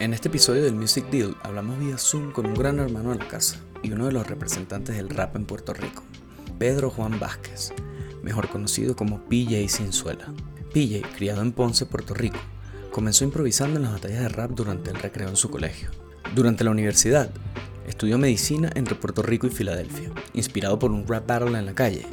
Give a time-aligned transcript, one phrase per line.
[0.00, 3.28] En este episodio del Music Deal hablamos vía Zoom con un gran hermano de la
[3.28, 6.02] casa y uno de los representantes del rap en Puerto Rico,
[6.58, 7.74] Pedro Juan Vázquez,
[8.22, 10.32] mejor conocido como PJ Sinzuela.
[10.72, 12.38] PJ, criado en Ponce, Puerto Rico,
[12.90, 15.90] comenzó improvisando en las batallas de rap durante el recreo en su colegio.
[16.34, 17.30] Durante la universidad,
[17.86, 22.06] estudió medicina entre Puerto Rico y Filadelfia, inspirado por un rap battle en la calle.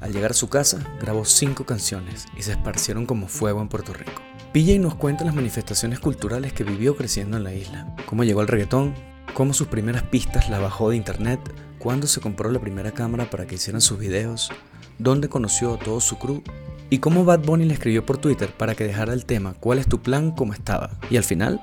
[0.00, 3.92] Al llegar a su casa, grabó cinco canciones y se esparcieron como fuego en Puerto
[3.92, 4.27] Rico.
[4.52, 8.48] PJ nos cuenta las manifestaciones culturales que vivió creciendo en la isla, cómo llegó al
[8.48, 8.94] reggaetón,
[9.34, 11.38] cómo sus primeras pistas las bajó de internet,
[11.78, 14.50] cuándo se compró la primera cámara para que hicieran sus videos,
[14.98, 16.42] dónde conoció a todo su crew
[16.88, 19.86] y cómo Bad Bunny le escribió por Twitter para que dejara el tema ¿Cuál es
[19.86, 20.30] tu plan?
[20.30, 21.60] como estaba y al final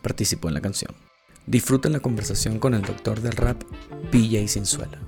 [0.00, 0.94] participó en la canción.
[1.46, 3.64] Disfruten la conversación con el doctor del rap,
[4.12, 5.00] PJ Sinzuela.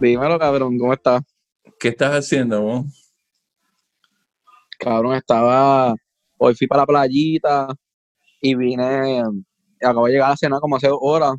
[0.00, 1.22] Dímelo, cabrón, ¿cómo estás?
[1.80, 3.07] ¿Qué estás haciendo, vos?
[4.78, 5.94] Cabrón, estaba.
[6.38, 7.68] Hoy fui para la playita
[8.40, 9.22] y vine.
[9.80, 11.34] Acabo de llegar a cenar como hace dos horas.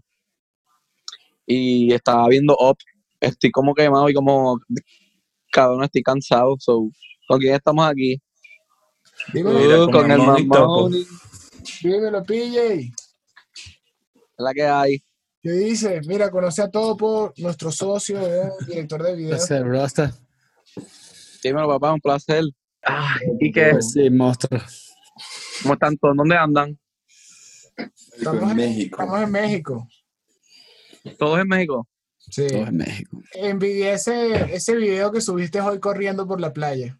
[1.46, 2.78] Y estaba viendo Up.
[3.20, 4.60] Estoy como quemado y como.
[5.52, 6.56] Cabrón, estoy cansado.
[6.60, 6.90] So,
[7.28, 8.22] ¿Con quién estamos aquí?
[9.34, 10.94] Mira, Uh, con con el Mamón.
[11.84, 12.74] Dímelo, PJ.
[12.74, 12.94] Es
[14.38, 15.04] la que hay.
[15.42, 16.02] ¿Qué dice?
[16.06, 18.52] Mira, conoce a Topo, nuestro socio, ¿verdad?
[18.68, 19.36] director de video.
[19.36, 20.14] Ese Rasta.
[21.44, 22.44] Dímelo, papá, un placer.
[22.84, 23.70] Ay, ¿Y qué?
[23.72, 24.62] Pues sí, monstruo.
[25.62, 26.16] ¿Cómo están todos?
[26.16, 26.80] ¿Dónde andan?
[28.18, 29.02] Estamos en México.
[29.02, 29.88] Estamos en México.
[31.18, 31.88] ¿Todos en México?
[32.18, 32.48] Sí.
[32.48, 33.22] Todo en México.
[33.34, 37.00] Envidié ese, ese video que subiste hoy corriendo por la playa.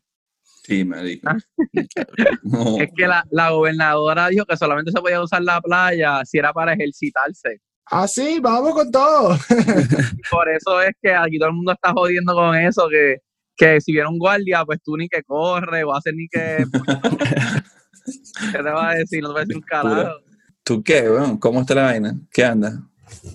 [0.64, 1.30] Sí, marico.
[1.30, 1.38] Ah.
[2.44, 6.38] No, Es que la, la gobernadora dijo que solamente se podía usar la playa si
[6.38, 7.62] era para ejercitarse.
[7.86, 9.38] Ah, sí, vamos con todo.
[10.32, 13.18] Por eso es que aquí todo el mundo está jodiendo con eso, que,
[13.60, 16.64] que si viene un guardia, pues tú ni que corre o haces ni que...
[18.52, 19.22] ¿Qué te va a decir?
[19.22, 20.16] No te va a decir un carajo.
[20.64, 21.38] ¿Tú qué, weón?
[21.38, 22.16] ¿Cómo está la vaina?
[22.32, 22.82] ¿Qué anda?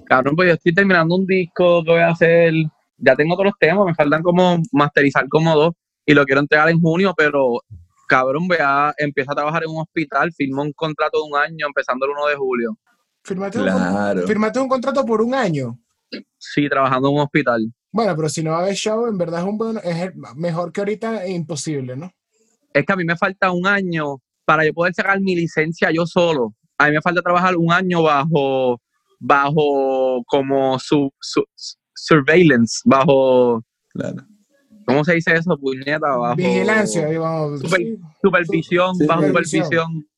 [0.06, 2.54] Cabrón, pues yo estoy terminando un disco que voy a hacer.
[2.96, 5.74] Ya tengo todos los temas, me faltan como masterizar como dos
[6.06, 7.60] y lo quiero entregar en junio, pero
[8.08, 11.66] cabrón, voy a empiezo a trabajar en un hospital, firmo un contrato de un año
[11.66, 12.78] empezando el 1 de julio.
[13.22, 15.78] Firmaste, un, firmaste un contrato por un año.
[16.38, 17.72] Sí, trabajando en un hospital.
[17.92, 20.14] Bueno, pero si no va a haber show, en verdad es, un buen, es el-
[20.36, 22.10] mejor que ahorita, imposible, ¿no?
[22.72, 26.04] Es que a mí me falta un año para yo poder sacar mi licencia yo
[26.06, 26.54] solo.
[26.76, 28.80] A mí me falta trabajar un año bajo,
[29.20, 31.44] bajo como su, su-
[31.94, 34.24] surveillance, bajo, Claro.
[34.86, 36.16] ¿cómo se dice eso, puñeta?
[36.16, 37.60] Bajo Vigilancia, digamos.
[37.60, 37.98] Super- sí.
[38.20, 39.64] supervisión, Sí, bajo supervisión.
[39.64, 40.08] supervisión.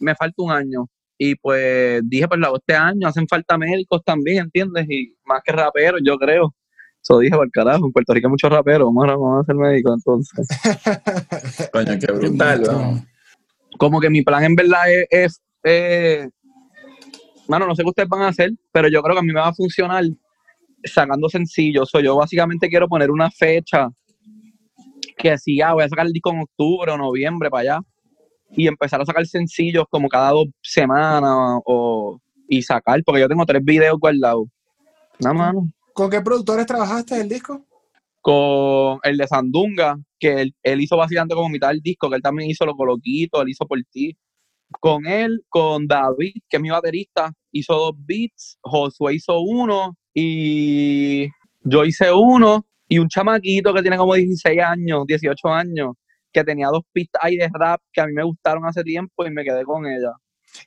[0.00, 0.88] Me falta un año.
[1.18, 4.86] Y pues dije, pues la este año, hacen falta médicos también, ¿entiendes?
[4.88, 6.54] Y más que raperos, yo creo.
[7.02, 9.56] Eso dije, por carajo, en Puerto Rico hay muchos raperos, vamos a, vamos a ser
[9.56, 10.48] médicos entonces.
[11.72, 13.08] Coño, qué brutal, weón.
[13.78, 16.28] Como que mi plan en verdad es, es eh,
[17.48, 19.40] mano, no sé qué ustedes van a hacer, pero yo creo que a mí me
[19.40, 20.04] va a funcionar
[20.84, 21.88] sacando sencillos.
[21.90, 23.88] So, yo básicamente quiero poner una fecha
[25.16, 27.80] que si ya voy a sacar el disco en octubre o noviembre para allá
[28.50, 33.44] y empezar a sacar sencillos como cada dos semanas o y sacar, porque yo tengo
[33.44, 34.48] tres videos guardados.
[35.20, 35.70] Nada mano.
[35.92, 37.64] ¿Con qué productores trabajaste el disco?
[38.20, 42.22] Con el de Sandunga, que él, él hizo básicamente como mitad del disco, que él
[42.22, 44.16] también hizo Lo Coloquito, él hizo por ti.
[44.80, 51.26] Con él, con David, que es mi baterista, hizo dos beats, Josué hizo uno y
[51.62, 55.94] yo hice uno y un chamaquito que tiene como 16 años, 18 años,
[56.32, 59.30] que tenía dos pistas ahí de rap que a mí me gustaron hace tiempo y
[59.30, 60.12] me quedé con ella.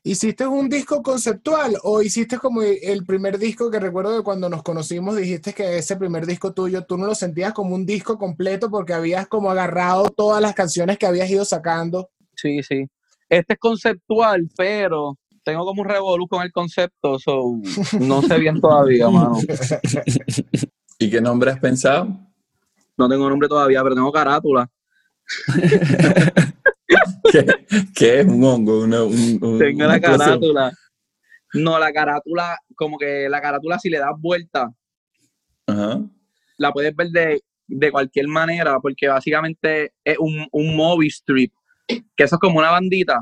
[0.04, 4.64] ¿Hiciste un disco conceptual o hiciste como el primer disco que recuerdo de cuando nos
[4.64, 8.70] conocimos dijiste que ese primer disco tuyo tú no lo sentías como un disco completo
[8.70, 12.10] porque habías como agarrado todas las canciones que habías ido sacando?
[12.36, 12.88] Sí, sí.
[13.30, 17.56] Este es conceptual, pero tengo como un revolú con el concepto, so
[18.00, 19.38] no sé bien todavía, mano.
[21.00, 22.08] ¿Y qué nombre has pensado?
[22.98, 24.70] No tengo nombre todavía, pero tengo carátula.
[27.32, 27.46] ¿Qué,
[27.96, 28.82] qué es un hongo?
[28.84, 30.72] Una, un- un- Tengo la una carátula.
[31.54, 34.70] No, la carátula, como que la carátula si le das vuelta,
[35.68, 36.00] Ajá.
[36.58, 41.52] la puedes ver de, de cualquier manera, porque básicamente es un, un movie strip,
[41.88, 43.20] que eso es como una bandita,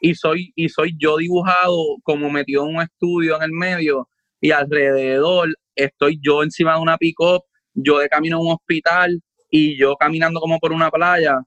[0.00, 4.08] y soy, y soy yo dibujado como metido en un estudio en el medio,
[4.40, 7.42] y alrededor estoy yo encima de una pick-up,
[7.72, 9.20] yo de camino a un hospital,
[9.56, 11.38] y yo caminando como por una playa,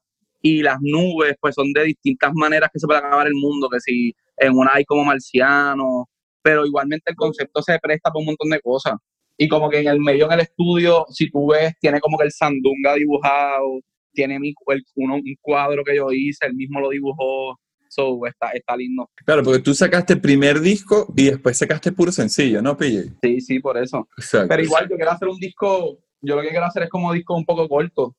[0.41, 3.81] y las nubes pues son de distintas maneras que se puede acabar el mundo, que
[3.81, 6.07] si en una hay como marciano,
[6.41, 8.93] pero igualmente el concepto se presta para un montón de cosas.
[9.37, 12.23] Y como que en el medio en el estudio, si tú ves, tiene como que
[12.23, 13.81] el sandunga dibujado,
[14.13, 18.51] tiene mi, el, uno, un cuadro que yo hice, él mismo lo dibujó, so, está,
[18.51, 19.09] está lindo.
[19.25, 23.17] Claro, porque tú sacaste el primer disco y después sacaste puro sencillo, ¿no, PJ?
[23.21, 24.07] Sí, sí, por eso.
[24.17, 24.47] Exacto.
[24.47, 27.35] Pero igual yo quiero hacer un disco, yo lo que quiero hacer es como disco
[27.35, 28.15] un poco corto,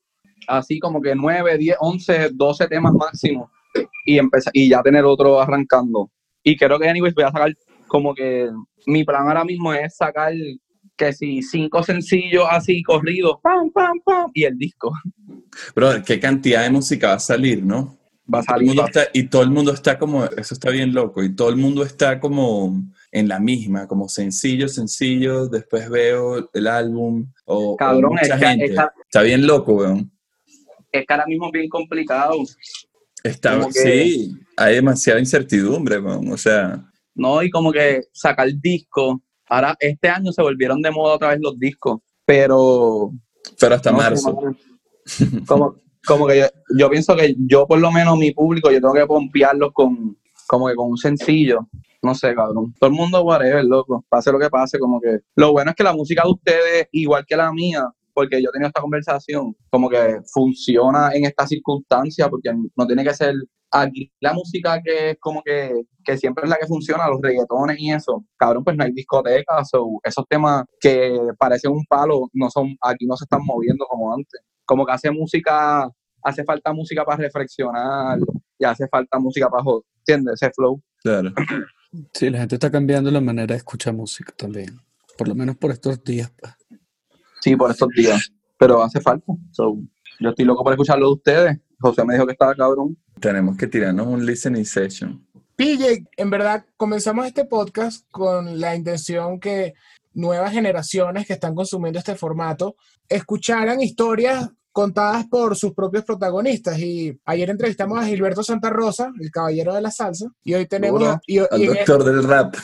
[0.46, 3.50] así como que 9, 10, 11, 12 temas máximo
[4.04, 6.10] y empezar, y ya tener otro arrancando.
[6.42, 7.52] Y creo que anyways voy a sacar
[7.86, 8.48] como que
[8.86, 10.32] mi plan ahora mismo es sacar
[10.96, 14.92] que si cinco sencillos así corridos, pam, pam, pam, y el disco
[15.74, 17.96] Bro, qué cantidad de música va a salir, ¿no?
[18.32, 18.66] va a Todo el salir.
[18.68, 21.56] mundo está- y todo el mundo está como, eso está bien loco, y todo el
[21.56, 27.76] mundo está como en la misma, como sencillo, sencillo, después veo el álbum, o, o
[27.76, 28.64] Cabrón, mucha es que- gente.
[28.66, 28.70] es
[29.04, 30.10] Está bien loco, weón.
[30.92, 32.34] Es que ahora mismo es bien complicado.
[33.22, 36.84] Está, que- sí, hay demasiada incertidumbre, weón, o sea,
[37.14, 37.42] ¿no?
[37.42, 39.16] Y como que sacar discos.
[39.48, 43.12] Ahora, este año se volvieron de moda otra vez los discos, pero...
[43.58, 44.38] pero hasta no marzo.
[45.46, 45.74] como,
[46.06, 46.46] como que yo,
[46.78, 50.16] yo pienso que yo, por lo menos, mi público, yo tengo que pompearlos con,
[50.46, 51.66] como que con un sencillo.
[52.02, 52.72] No sé, cabrón.
[52.78, 54.04] Todo el mundo, whatever, loco.
[54.08, 55.18] Pase lo que pase, como que...
[55.36, 58.52] Lo bueno es que la música de ustedes, igual que la mía, porque yo he
[58.52, 63.34] tenido esta conversación, como que funciona en esta circunstancia, porque no tiene que ser
[63.70, 67.78] aquí la música que es como que, que siempre es la que funciona, los reggaetones
[67.78, 72.50] y eso, cabrón, pues no hay discotecas o esos temas que parecen un palo, no
[72.50, 74.40] son, aquí no se están moviendo como antes.
[74.64, 75.88] Como que hace música,
[76.22, 78.18] hace falta música para reflexionar
[78.58, 80.42] y hace falta música para joder, ¿entiendes?
[80.42, 80.80] Ese flow.
[81.02, 81.32] Claro.
[82.12, 84.80] Sí, la gente está cambiando la manera de escuchar música también.
[85.16, 86.30] Por lo menos por estos días.
[86.38, 86.54] pues.
[87.40, 88.30] Sí, por estos días.
[88.58, 89.32] Pero hace falta.
[89.52, 89.78] So,
[90.20, 91.58] yo estoy loco por escucharlo de ustedes.
[91.80, 92.96] José me dijo que estaba cabrón.
[93.20, 95.24] Tenemos que tirarnos un listening session.
[95.56, 99.74] PJ, en verdad comenzamos este podcast con la intención que
[100.12, 102.76] nuevas generaciones que están consumiendo este formato
[103.08, 106.78] escucharan historias contadas por sus propios protagonistas.
[106.78, 111.02] Y ayer entrevistamos a Gilberto Santa Rosa, el caballero de la salsa, y hoy tenemos,
[111.26, 112.54] y, y Al doctor del rap.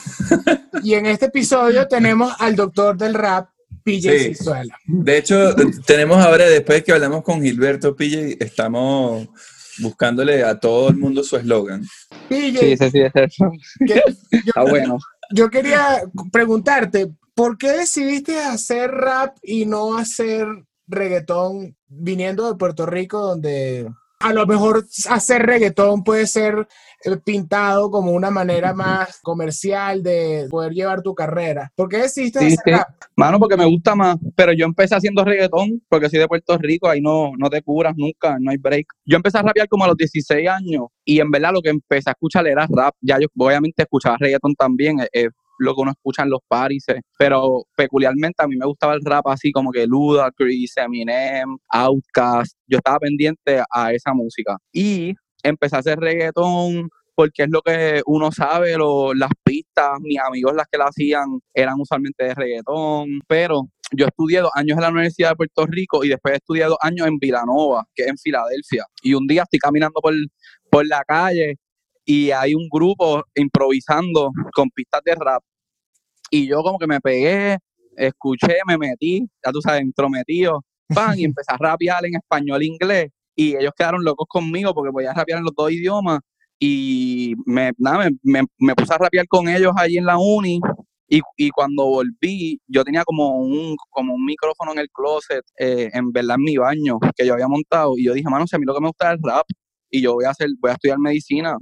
[0.83, 3.49] y en este episodio tenemos al doctor del rap,
[3.83, 4.35] PJ Sí.
[4.35, 4.75] Cizuela.
[4.85, 5.53] De hecho,
[5.85, 9.27] tenemos ahora, después que hablamos con Gilberto PJ, estamos
[9.79, 11.83] buscándole a todo el mundo su eslogan.
[12.29, 13.51] PJ, Sí, sí, sí, es eso.
[13.85, 14.97] que- yo, Está bueno.
[15.33, 20.47] yo quería preguntarte, ¿por qué decidiste hacer rap y no hacer
[20.87, 23.87] reggaetón viniendo de Puerto Rico, donde
[24.19, 26.67] a lo mejor hacer reggaetón puede ser
[27.03, 31.71] eh, pintado como una manera más comercial de poder llevar tu carrera?
[31.75, 32.71] ¿Por qué decidiste Sí, hacer sí.
[32.71, 32.87] rap?
[33.15, 36.89] Mano, porque me gusta más, pero yo empecé haciendo reggaetón, porque soy de Puerto Rico,
[36.89, 38.87] ahí no, no te curas nunca, no hay break.
[39.05, 42.09] Yo empecé a rapear como a los 16 años, y en verdad lo que empecé
[42.09, 42.95] a escuchar era rap.
[43.01, 45.29] Ya yo obviamente escuchaba reggaetón también, eh, eh,
[45.59, 49.27] lo que uno escucha en los países, pero peculiarmente a mí me gustaba el rap
[49.27, 54.57] así como que Ludacris, Eminem, Outkast, yo estaba pendiente a esa música.
[54.73, 55.13] Y
[55.43, 60.53] empecé a hacer reggaetón porque es lo que uno sabe, lo- las pistas, mis amigos
[60.53, 63.61] las que la hacían eran usualmente de reggaetón, pero
[63.95, 67.07] yo estudié dos años en la Universidad de Puerto Rico y después estudié dos años
[67.07, 68.85] en Villanova, que es en Filadelfia.
[69.01, 70.13] Y un día estoy caminando por,
[70.69, 71.55] por la calle
[72.05, 75.43] y hay un grupo improvisando con pistas de rap.
[76.31, 77.57] Y yo como que me pegué,
[77.97, 80.61] escuché, me metí, ya tú sabes, entrometido,
[80.93, 83.09] pan, y empecé a rapear en español e inglés.
[83.35, 86.19] Y ellos quedaron locos conmigo porque podía rapear en los dos idiomas.
[86.59, 90.59] Y me, nada, me, me- me puse a rapear con ellos allí en la uni.
[91.07, 95.89] Y, y cuando volví, yo tenía como un, como un micrófono en el closet, eh,
[95.93, 97.93] en verdad en mi baño, que yo había montado.
[97.97, 99.45] Y yo dije, mano, si a mí lo que me gusta es el rap,
[99.91, 101.57] y yo voy a hacer, voy a estudiar medicina,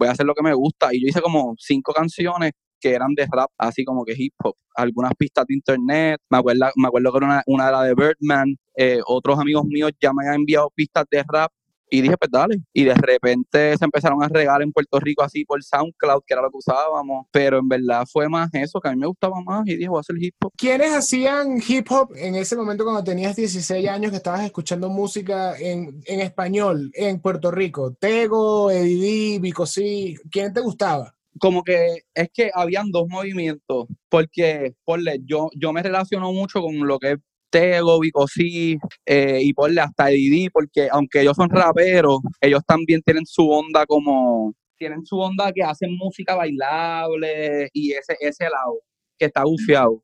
[0.00, 0.88] voy a hacer lo que me gusta.
[0.92, 4.54] Y yo hice como cinco canciones que eran de rap, así como que hip hop,
[4.74, 8.56] algunas pistas de internet, me acuerdo, me acuerdo que era una, una era de Birdman,
[8.74, 11.52] eh, otros amigos míos ya me habían enviado pistas de rap
[11.90, 12.62] y dije, pues dale.
[12.72, 16.42] Y de repente se empezaron a regar en Puerto Rico así por SoundCloud, que era
[16.42, 19.66] lo que usábamos, pero en verdad fue más eso, que a mí me gustaba más
[19.66, 20.52] y dije, voy a hacer hip hop.
[20.56, 25.58] ¿Quiénes hacían hip hop en ese momento cuando tenías 16 años que estabas escuchando música
[25.58, 27.94] en, en español en Puerto Rico?
[27.98, 31.14] Tego, Vico C, ¿quién te gustaba?
[31.38, 36.86] como que es que habían dos movimientos, porque ponle, yo, yo me relaciono mucho con
[36.86, 37.18] lo que es
[37.50, 43.26] Tego, Vicosí, eh, y ponle hasta Didi, porque aunque ellos son raperos, ellos también tienen
[43.26, 48.80] su onda como, tienen su onda que hacen música bailable y ese, ese lado,
[49.18, 50.02] que está bufiado.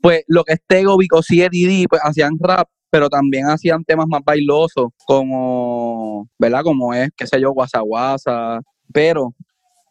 [0.00, 4.06] Pues lo que es Tego, Vicosí y Didi, pues hacían rap, pero también hacían temas
[4.08, 6.62] más bailosos, como, ¿verdad?
[6.62, 8.60] Como es, qué sé yo, Guasa Guasa,
[8.92, 9.34] pero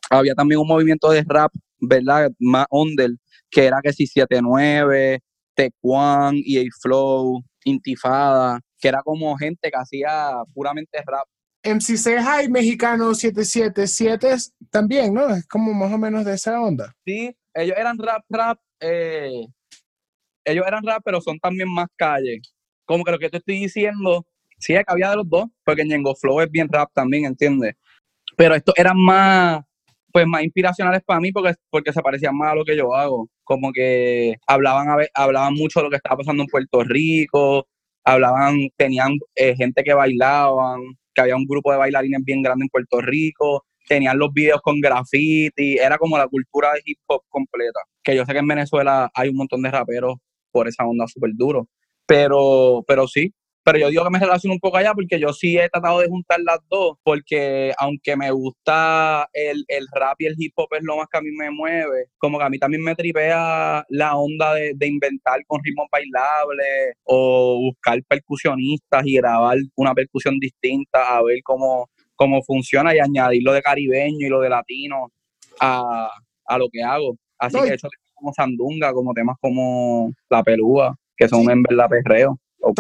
[0.10, 2.32] había también un movimiento de rap, ¿verdad?
[2.40, 3.12] Más under,
[3.50, 5.22] que era que si 79,
[5.56, 11.28] Tecuan, EA Flow, Intifada, que era como gente que hacía puramente rap.
[11.64, 14.36] MC Ceja y Mexicano 777
[14.70, 15.30] también, ¿no?
[15.30, 16.94] Es como más o menos de esa onda.
[17.04, 19.48] Sí, ellos eran rap, rap, eh,
[20.44, 22.40] ellos eran rap, pero son también más calle.
[22.86, 24.28] Como que lo que te estoy diciendo,
[24.60, 27.76] sí, es que había de los dos, porque Ñengo Flow es bien rap también, ¿entiendes?
[28.38, 29.64] Pero estos eran más,
[30.16, 33.28] pues más inspiracionales para mí porque, porque se parecían más a lo que yo hago.
[33.44, 37.68] Como que hablaban, a ver, hablaban mucho de lo que estaba pasando en Puerto Rico,
[38.06, 40.80] hablaban, tenían eh, gente que bailaban,
[41.14, 44.80] que había un grupo de bailarines bien grande en Puerto Rico, tenían los videos con
[44.80, 47.82] graffiti, era como la cultura de hip hop completa.
[48.02, 50.16] Que yo sé que en Venezuela hay un montón de raperos
[50.50, 51.68] por esa onda súper duro,
[52.06, 53.34] pero, pero sí,
[53.66, 56.08] pero yo digo que me relaciono un poco allá porque yo sí he tratado de
[56.08, 60.98] juntar las dos, porque aunque me gusta el, rap y el hip hop es lo
[60.98, 64.54] más que a mí me mueve, como que a mí también me tripea la onda
[64.54, 71.40] de, inventar con ritmos bailables o buscar percusionistas y grabar una percusión distinta a ver
[71.44, 75.12] cómo, cómo funciona y añadir lo de caribeño y lo de latino
[75.60, 76.12] a,
[76.60, 77.18] lo que hago.
[77.40, 81.90] Así que he hecho como sandunga, como temas como la pelúa, que son en verdad
[81.90, 82.40] perreo.
[82.62, 82.76] O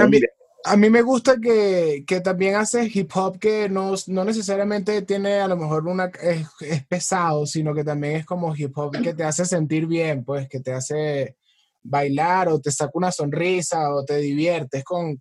[0.65, 5.47] a mí me gusta que, también hace hip hop que no, no, necesariamente tiene a
[5.47, 6.47] lo mejor una es,
[6.89, 10.59] pesado, sino que también es como hip hop que te hace sentir bien, pues que
[10.59, 11.35] te hace
[11.83, 15.19] bailar o te saca una sonrisa o te diviertes con,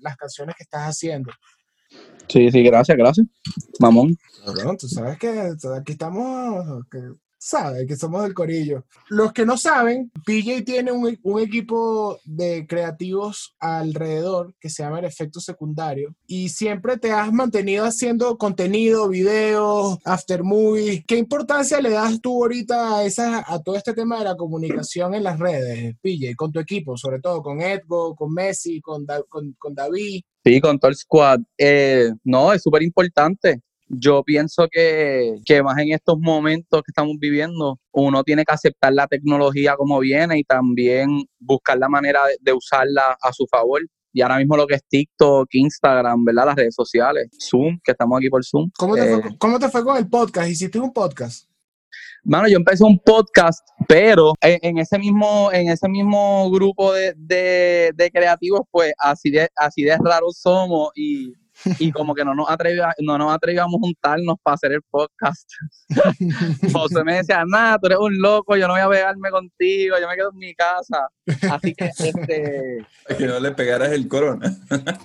[0.00, 1.32] las canciones que estás haciendo.
[2.28, 3.26] Sí, sí, gracias, gracias.
[3.78, 4.16] Mamón.
[4.44, 6.84] Bueno, tú sabes que aquí estamos,
[7.44, 8.84] sabe que somos del corillo.
[9.10, 15.00] Los que no saben, PJ tiene un, un, equipo de creativos alrededor que se llama
[15.00, 21.04] el efecto secundario y siempre te has mantenido haciendo contenido, videos, after movie.
[21.06, 25.14] ¿Qué importancia le das tú ahorita a, esa, a todo este tema de la comunicación
[25.14, 29.52] en las redes, PJ, con tu equipo, sobre todo con Edgo, con Messi, con, con,
[29.58, 30.22] con David?
[30.42, 31.40] Sí, con todo el squad.
[31.58, 37.78] Eh, no, es súper importante yo pienso que, más en estos momentos que estamos viviendo,
[37.92, 43.16] uno tiene que aceptar la tecnología como viene y también buscar la manera de, usarla
[43.20, 43.82] a su favor.
[44.12, 46.46] Y ahora mismo lo que es TikTok, Instagram, ¿verdad?
[46.46, 48.70] Las redes sociales, Zoom, que estamos aquí por Zoom.
[48.78, 50.48] ¿Cómo te, fue, eh, ¿cómo te fue con el podcast?
[50.48, 51.48] ¿Hiciste un podcast?
[52.22, 57.12] Mano, yo empecé un podcast, pero en, ese mismo, en ese mismo grupo de,
[57.94, 61.34] de, creativos, pues así de, así de raros somos y
[61.78, 62.48] y como que no nos,
[63.00, 65.48] no nos atrevíamos a juntarnos para hacer el podcast.
[66.72, 70.08] José me decía, nada, tú eres un loco, yo no voy a pegarme contigo, yo
[70.08, 71.08] me quedo en mi casa.
[71.50, 72.86] Así que, este...
[73.18, 74.56] Que no le pegaras el corona.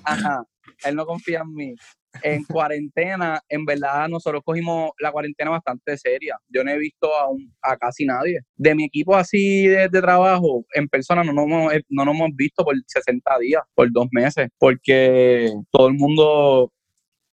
[0.04, 0.44] Ajá,
[0.84, 1.76] él no confía en mí
[2.24, 6.38] en cuarentena, en verdad nosotros cogimos la cuarentena bastante seria.
[6.48, 8.42] Yo no he visto a, a casi nadie.
[8.56, 12.64] De mi equipo así de, trabajo, en persona no nos, hemos, no nos hemos visto
[12.64, 16.72] por 60 días, por dos meses, porque todo el mundo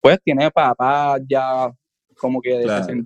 [0.00, 1.71] pues tiene papás ya
[2.18, 3.04] como que de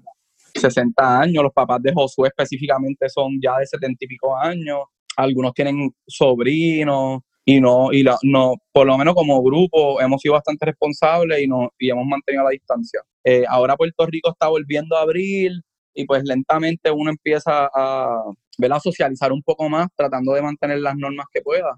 [0.54, 1.42] 60, años.
[1.42, 4.80] Los papás de Josué específicamente son ya de 70 y pico años.
[5.16, 10.34] Algunos tienen sobrinos y no, y la, no, por lo menos como grupo hemos sido
[10.34, 13.00] bastante responsables y, no, y hemos mantenido la distancia.
[13.24, 15.52] Eh, ahora Puerto Rico está volviendo a abrir
[15.94, 20.96] y pues lentamente uno empieza a, a socializar un poco más, tratando de mantener las
[20.96, 21.76] normas que pueda.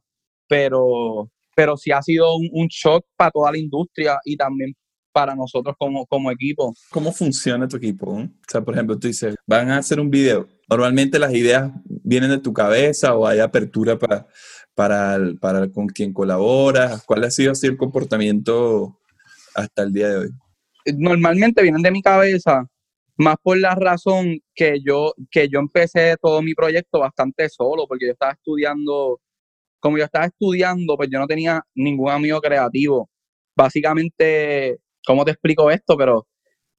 [0.48, 4.74] Pero, pero sí ha sido un, shock para toda la industria y también
[5.12, 6.74] para nosotros como, como equipo.
[6.90, 8.10] ¿Cómo funciona tu equipo?
[8.12, 10.48] O sea, por ejemplo, tú dices, van a hacer un video.
[10.68, 14.26] Normalmente las ideas vienen de tu cabeza o hay apertura para
[14.74, 17.04] para, para con quien colaboras?
[17.04, 18.98] ¿Cuál ha sido así el comportamiento
[19.54, 20.30] hasta el día de hoy?
[20.96, 22.66] Normalmente vienen de mi cabeza,
[23.16, 28.06] más por la razón que yo, que yo empecé todo mi proyecto bastante solo, porque
[28.06, 29.20] yo estaba estudiando,
[29.78, 33.08] como yo estaba estudiando, pues yo no tenía ningún amigo creativo.
[33.54, 35.96] Básicamente, ¿cómo te explico esto?
[35.96, 36.26] Pero,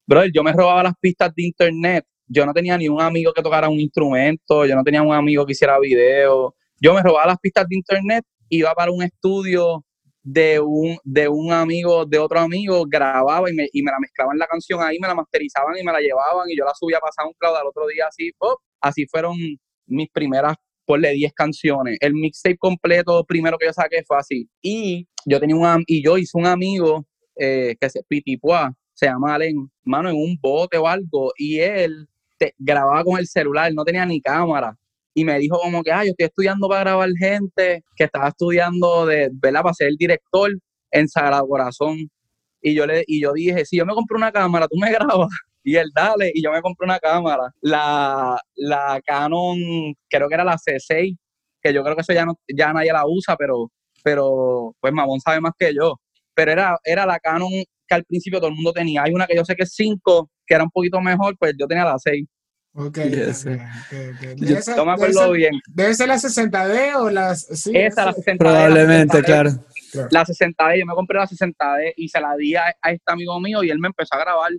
[0.06, 2.06] brother, yo me robaba las pistas de internet.
[2.26, 5.46] Yo no tenía ni un amigo que tocara un instrumento, yo no tenía un amigo
[5.46, 9.86] que hiciera videos, yo me robaba las pistas de internet, iba para un estudio
[10.22, 14.38] de un, de un amigo, de otro amigo, grababa y me, y me la mezclaban
[14.38, 17.26] la canción ahí, me la masterizaban y me la llevaban y yo la subía a
[17.26, 18.60] un cloud al otro día así, pop.
[18.82, 19.38] Así fueron
[19.88, 21.98] mis primeras, ponle 10 canciones.
[22.02, 24.50] El mixtape completo primero que yo saqué fue así.
[24.62, 27.06] Y yo tenía un, y yo hice un amigo
[27.38, 32.10] eh, que se Pitipua, se llama Alen, mano, en un bote o algo, y él
[32.38, 34.78] te, grababa con el celular, no tenía ni cámara
[35.14, 39.06] y me dijo como que, ah, yo estoy estudiando para grabar gente, que estaba estudiando
[39.06, 39.62] de, ¿verdad?
[39.64, 40.52] Para ser el director
[40.92, 42.10] en Sagrado Corazón.
[42.62, 45.30] Y yo, le, y yo dije, si yo me compro una cámara, tú me grabas.
[45.64, 47.44] Y él, dale, y yo me compré una cámara.
[47.62, 49.58] La, la Canon,
[50.10, 51.16] creo que era la C6,
[51.62, 53.70] que yo creo que eso ya, no, ya nadie la usa, pero
[54.04, 55.96] pero pues Mamón sabe más que yo.
[56.36, 57.50] Pero era, era la Canon
[57.88, 59.04] que al principio todo el mundo tenía.
[59.04, 61.68] Hay una que yo sé que es 5, que era un poquito mejor, pues yo
[61.68, 62.26] tenía la 6.
[62.76, 63.46] Ok, Yes.
[63.46, 64.22] ok, ok, ok.
[64.38, 65.54] Yo Debe no me debe acuerdo ser- bien.
[65.68, 67.42] Debe ser la 60D o las.
[67.46, 68.38] Sí, Esa, la esa- 60D.
[68.40, 69.26] Probablemente, la 60D,
[69.92, 70.08] claro.
[70.12, 73.40] La 60D, yo me compré la 60D y se la di a, a este amigo
[73.40, 74.52] mío y él me empezó a grabar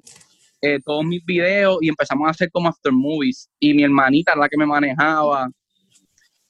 [0.63, 3.49] eh, todos mis videos y empezamos a hacer como after movies.
[3.59, 5.51] Y mi hermanita era la que me manejaba.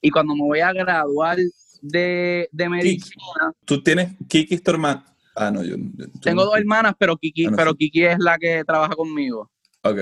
[0.02, 1.38] Y cuando me voy a graduar
[1.80, 5.04] de, de medicina, Tú tienes Kiki es tu hermana.
[5.34, 5.76] Ah, no, yo.
[5.76, 7.76] tú tengo no- dos hermanas, pero Kiki, Ah, no, pero sí.
[7.78, 9.50] Kiki es la que trabaja conmigo.
[9.82, 10.00] Ok.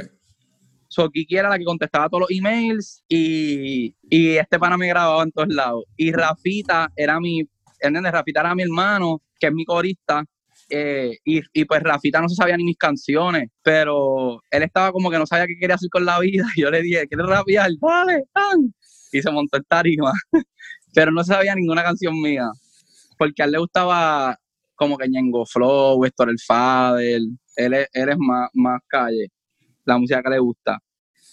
[0.92, 5.22] So, Kiki era la que contestaba todos los emails y, y este pana me grababa
[5.22, 5.84] en todos lados.
[5.96, 7.49] Y Rafita era mi,
[7.80, 8.12] ¿entiendes?
[8.12, 10.22] Rafita era mi hermano, que es mi corista.
[10.68, 15.11] eh, y, y pues Rafita no se sabía ni mis canciones, pero él estaba como
[15.11, 16.44] que no sabía qué quería hacer con la vida.
[16.56, 17.70] Y yo le dije, ¿quieres rapear?
[17.80, 18.75] Dale, tan.
[19.12, 20.12] Y se montó en tarima.
[20.94, 22.50] pero no sabía ninguna canción mía.
[23.16, 24.38] Porque a él le gustaba
[24.75, 27.22] como que Ñengo Flow, Héctor el Fader.
[27.56, 29.30] Él es, él es más, más calle
[29.85, 30.79] la música que le gusta.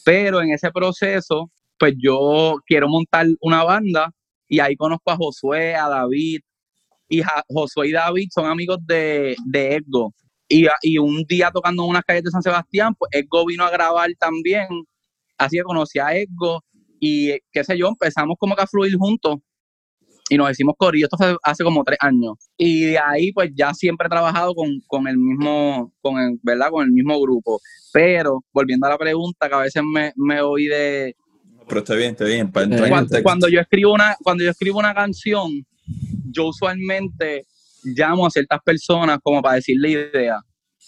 [0.06, 4.12] Pero en ese proceso, pues yo quiero montar una banda
[4.48, 6.40] y ahí conozco a Josué, a David.
[7.10, 9.82] Y Ja- Josué y David son amigos de, de.
[10.48, 13.64] Y, a- y un día tocando en unas calles de San Sebastián, pues Edgo vino
[13.66, 14.68] a grabar también.
[15.38, 16.64] Así que conocí a Edgo
[17.00, 19.38] y qué sé yo, empezamos como que a fluir juntos.
[20.30, 22.34] Y nos decimos corillo, esto fue hace como tres años.
[22.56, 26.70] Y de ahí pues ya siempre he trabajado con, con el mismo, con el, ¿verdad?
[26.70, 27.60] Con el mismo grupo.
[27.92, 31.16] Pero, volviendo a la pregunta, que a veces me, me oí de...
[31.68, 32.52] Pero está bien, está bien.
[32.52, 35.66] Para entrar en Cuando, cuando yo escribo una, cuando yo escribo una canción,
[36.32, 37.46] yo usualmente
[37.84, 40.40] llamo a ciertas personas como para decirle idea.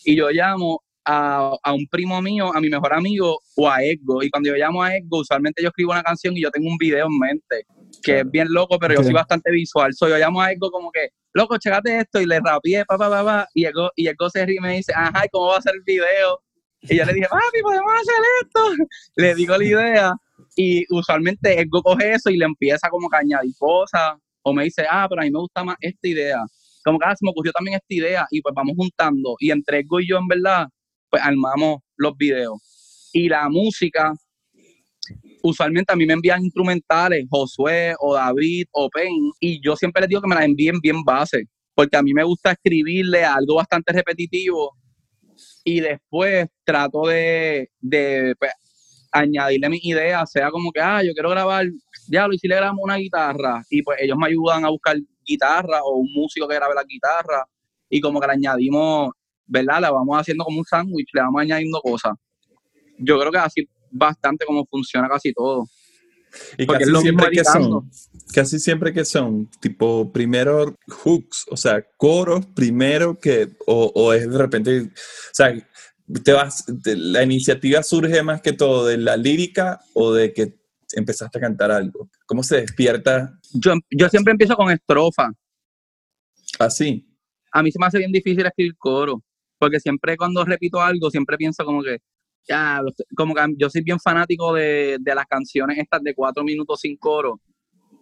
[0.04, 4.24] Y yo llamo a, a un primo mío, a mi mejor amigo o a Edgo.
[4.24, 6.78] Y cuando yo llamo a Edgo, usualmente yo escribo una canción y yo tengo un
[6.78, 7.66] video en mente,
[8.02, 8.28] que Claro.
[8.28, 9.94] es bien loco, pero yo soy bastante visual.
[9.94, 13.10] So, yo llamo a Edgo como que, loco, checate esto, y le rapié, pa, pa,
[13.10, 15.58] pa, pa, y Edgo, y Edgo se ríe y me dice, ajá, ¿y cómo va
[15.58, 16.40] a ser el video?
[16.82, 18.60] Y yo le dije, papi, podemos hacer esto.
[19.16, 20.14] Le digo la idea,
[20.56, 24.64] y usualmente Edgo coge eso y le empieza como que a añadir cosas, o me
[24.64, 26.40] dice, ah, pero a mí me gusta más esta idea.
[26.84, 29.36] Como que ah, se me ocurrió también esta idea, y pues vamos juntando.
[29.40, 30.68] Y entre Edgo y yo, en verdad,
[31.10, 32.60] pues armamos los videos.
[33.14, 34.14] Y la música,
[35.44, 40.10] usualmente a mí me envían instrumentales, Josué o David o Pen, y yo siempre les
[40.10, 43.94] digo que me las envíen bien base, porque a mí me gusta escribirle algo bastante
[43.94, 44.76] repetitivo
[45.64, 48.52] y después trato de, de pues,
[49.12, 51.66] añadirle mis ideas, sea como que, ah, yo quiero grabar,
[52.08, 55.84] diablo, y si le grabamos una guitarra, y pues ellos me ayudan a buscar guitarra
[55.84, 57.46] o un músico que grabe la guitarra,
[57.90, 59.12] y como que le añadimos,
[59.46, 59.82] ¿verdad?
[59.82, 62.14] La vamos haciendo como un sándwich, le vamos añadiendo cosas.
[62.98, 65.68] Yo creo que así bastante como funciona casi todo.
[66.58, 67.92] Y porque casi siempre que son,
[68.34, 74.30] casi siempre que son, tipo, primero hooks, o sea, coros primero que, o, o es
[74.30, 74.90] de repente, o
[75.34, 75.54] sea,
[76.24, 80.56] te vas, te- la iniciativa surge más que todo de la lírica o de que
[80.94, 82.10] empezaste a cantar algo.
[82.26, 85.30] ¿Cómo se despierta Yo, yo siempre empiezo con estrofa.
[86.60, 87.08] así?
[87.52, 89.22] A mí se me hace bien difícil escribir coro,
[89.58, 91.98] porque siempre cuando repito algo, siempre pienso como que,
[92.48, 92.82] ya,
[93.16, 96.98] como que yo soy bien fanático de, de las canciones estas de cuatro minutos sin
[96.98, 97.40] coro.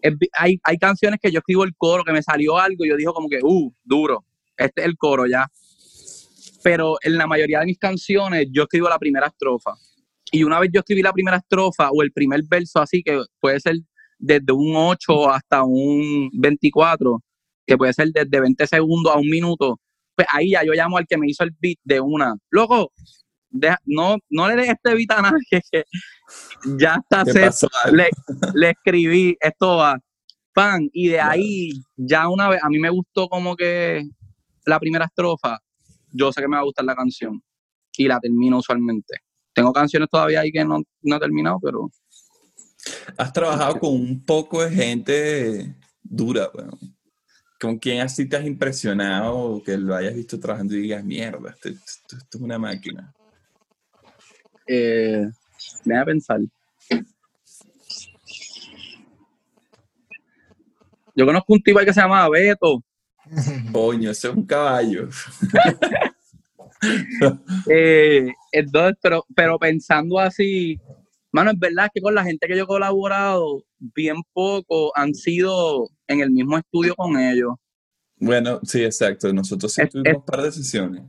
[0.01, 2.95] Es hay, hay canciones que yo escribo el coro, que me salió algo y yo
[2.95, 4.25] digo como que, uh, duro,
[4.55, 5.47] este es el coro ya.
[6.63, 9.73] Pero en la mayoría de mis canciones yo escribo la primera estrofa.
[10.31, 13.59] Y una vez yo escribí la primera estrofa o el primer verso así, que puede
[13.59, 13.77] ser
[14.19, 17.21] desde un 8 hasta un 24,
[17.65, 19.79] que puede ser desde 20 segundos a un minuto,
[20.15, 22.35] pues ahí ya yo llamo al que me hizo el beat de una.
[22.51, 22.91] Loco,
[23.49, 25.83] deja- no, no le des este beat a nadie, que
[26.77, 27.23] ya está
[27.83, 27.97] algo?
[27.97, 28.09] le,
[28.53, 29.97] le escribí, esto va,
[30.53, 34.03] pan, y de ahí ya una vez, a mí me gustó como que
[34.65, 35.59] la primera estrofa,
[36.11, 37.41] yo sé que me va a gustar la canción,
[37.97, 39.19] y la termino usualmente.
[39.53, 41.89] Tengo canciones todavía ahí que no, no he terminado, pero
[43.17, 46.77] Has trabajado con un poco de gente dura, bueno.
[47.59, 51.67] ¿Con quién así te has impresionado que lo hayas visto trabajando y digas, mierda, esto,
[51.69, 53.13] esto- esto es una máquina?
[54.69, 55.25] Eh,
[55.83, 56.39] déjame pensar.
[61.15, 62.83] Yo conozco un tipo ahí que se llama Beto.
[63.73, 65.09] Coño, ese es un caballo.
[67.69, 70.79] Eh, entonces, pero, pero pensando así,
[71.29, 75.89] mano, es verdad que con la gente que yo he colaborado, bien poco han sido
[76.07, 77.51] en el mismo estudio con ellos.
[78.15, 79.33] Bueno, sí, exacto.
[79.33, 81.03] Nosotros sí Es- tuvimos es- un par de sesiones.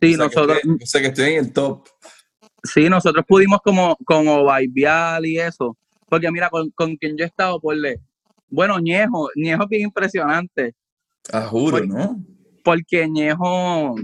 [0.00, 1.88] Sí, O sea, que nosotros, estoy- o sea, que estoy en el top.
[2.62, 5.76] Sí, nosotros pudimos como, como vibear y eso.
[6.08, 7.76] Porque mira, con, con quien yo he estado, por
[8.48, 10.74] Bueno, Ñejo, Ñejo es bien impresionante.
[11.32, 12.16] Ah, juro, Por- ¿no?
[12.64, 13.96] Porque Ñejo,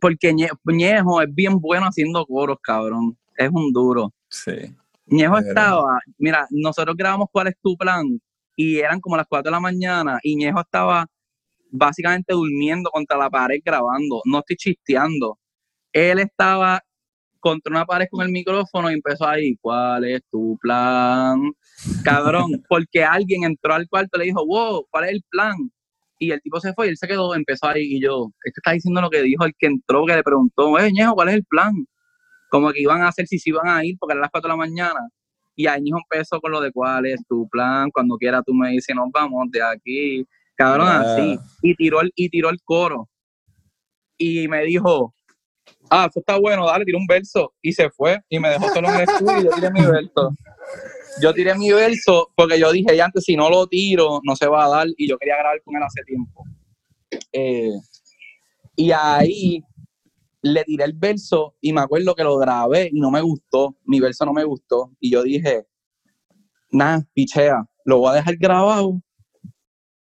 [0.00, 3.16] porque Ñe- Ñejo es bien bueno haciendo coros, cabrón.
[3.36, 4.12] Es un duro.
[4.28, 4.74] Sí.
[5.06, 8.20] Ñejo estaba, mira, nosotros grabamos cuál es tu plan
[8.56, 11.06] y eran como las 4 de la mañana y Ñejo estaba
[11.70, 15.38] básicamente durmiendo contra la pared grabando, no estoy chisteando.
[15.92, 16.82] Él estaba
[17.42, 21.52] contra una pared con el micrófono y empezó ahí, ¿cuál es tu plan?
[22.04, 25.54] Cabrón, porque alguien entró al cuarto y le dijo, wow, ¿cuál es el plan?
[26.20, 28.60] Y el tipo se fue y él se quedó, empezó ahí y yo, es que
[28.60, 31.34] está diciendo lo que dijo el que entró, que le preguntó, eh, Ñejo, ¿cuál es
[31.34, 31.72] el plan?
[32.48, 34.52] Como que iban a hacer si se iban a ir porque eran las 4 de
[34.52, 35.00] la mañana.
[35.56, 38.70] Y ahí Ñejo empezó con lo de cuál es tu plan, cuando quiera tú me
[38.70, 40.24] dices, nos vamos de aquí.
[40.54, 41.00] Cabrón, Ah.
[41.16, 41.38] así.
[41.62, 43.08] Y tiró, el, y tiró el coro.
[44.16, 45.14] Y me dijo,
[45.90, 47.52] ah, eso está bueno, dale, tiró un verso.
[47.62, 50.36] Y se fue y me dejó solo en el estudio y yo tiré mi verso.
[51.20, 54.46] Yo tiré mi verso porque yo dije, ya antes si no lo tiro, no se
[54.46, 54.86] va a dar.
[54.96, 56.44] Y yo quería grabar con él hace tiempo.
[57.32, 57.72] Eh,
[58.76, 59.62] y ahí
[60.42, 63.76] le tiré el verso y me acuerdo que lo grabé y no me gustó.
[63.84, 64.90] Mi verso no me gustó.
[65.00, 65.66] Y yo dije,
[66.70, 69.00] nada, pichea, lo voy a dejar grabado.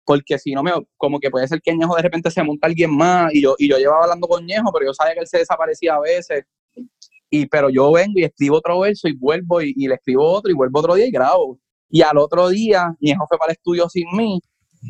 [0.07, 2.97] Porque si no me, como que puede ser que Ñejo de repente se monta alguien
[2.97, 5.39] más y yo, y yo llevaba hablando con Ñejo, pero yo sabía que él se
[5.39, 6.45] desaparecía a veces.
[7.29, 10.51] Y, pero yo vengo y escribo otro verso y vuelvo y, y le escribo otro
[10.51, 11.59] y vuelvo otro día y grabo.
[11.91, 14.41] Y al otro día, Ñejo fue para el estudio sin mí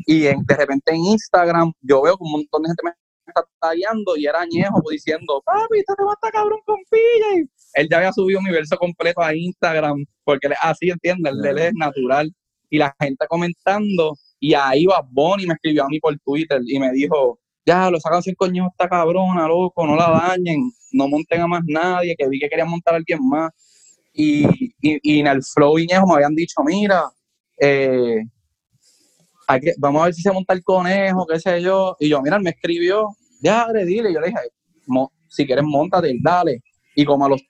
[0.05, 2.91] y de repente en Instagram yo veo que un montón de gente me
[3.25, 7.49] está tagueando y era Ñejo diciendo, papi, este tema está cabrón con PJ.
[7.73, 11.33] Él ya había subido mi verso completo a Instagram porque así, ¿entiendes?
[11.33, 12.33] Él, él es natural.
[12.69, 16.79] Y la gente comentando y ahí va Bonnie me escribió a mí por Twitter y
[16.79, 21.41] me dijo, ya, lo sacan sin coño esta cabrona, loco, no la dañen, no monten
[21.41, 23.51] a más nadie, que vi que querían montar a alguien más.
[24.13, 24.45] Y,
[24.81, 27.03] y, y en el flow y Ñejo me habían dicho, mira,
[27.59, 28.21] eh,
[29.47, 31.95] hay vamos a ver si se monta el conejo, qué sé yo.
[31.99, 33.09] Y yo, mira, me escribió,
[33.41, 34.11] ya, dile.
[34.11, 34.39] Y yo le dije,
[34.87, 36.61] "Mo- si quieres, montate, dale.
[36.95, 37.41] Y como a los,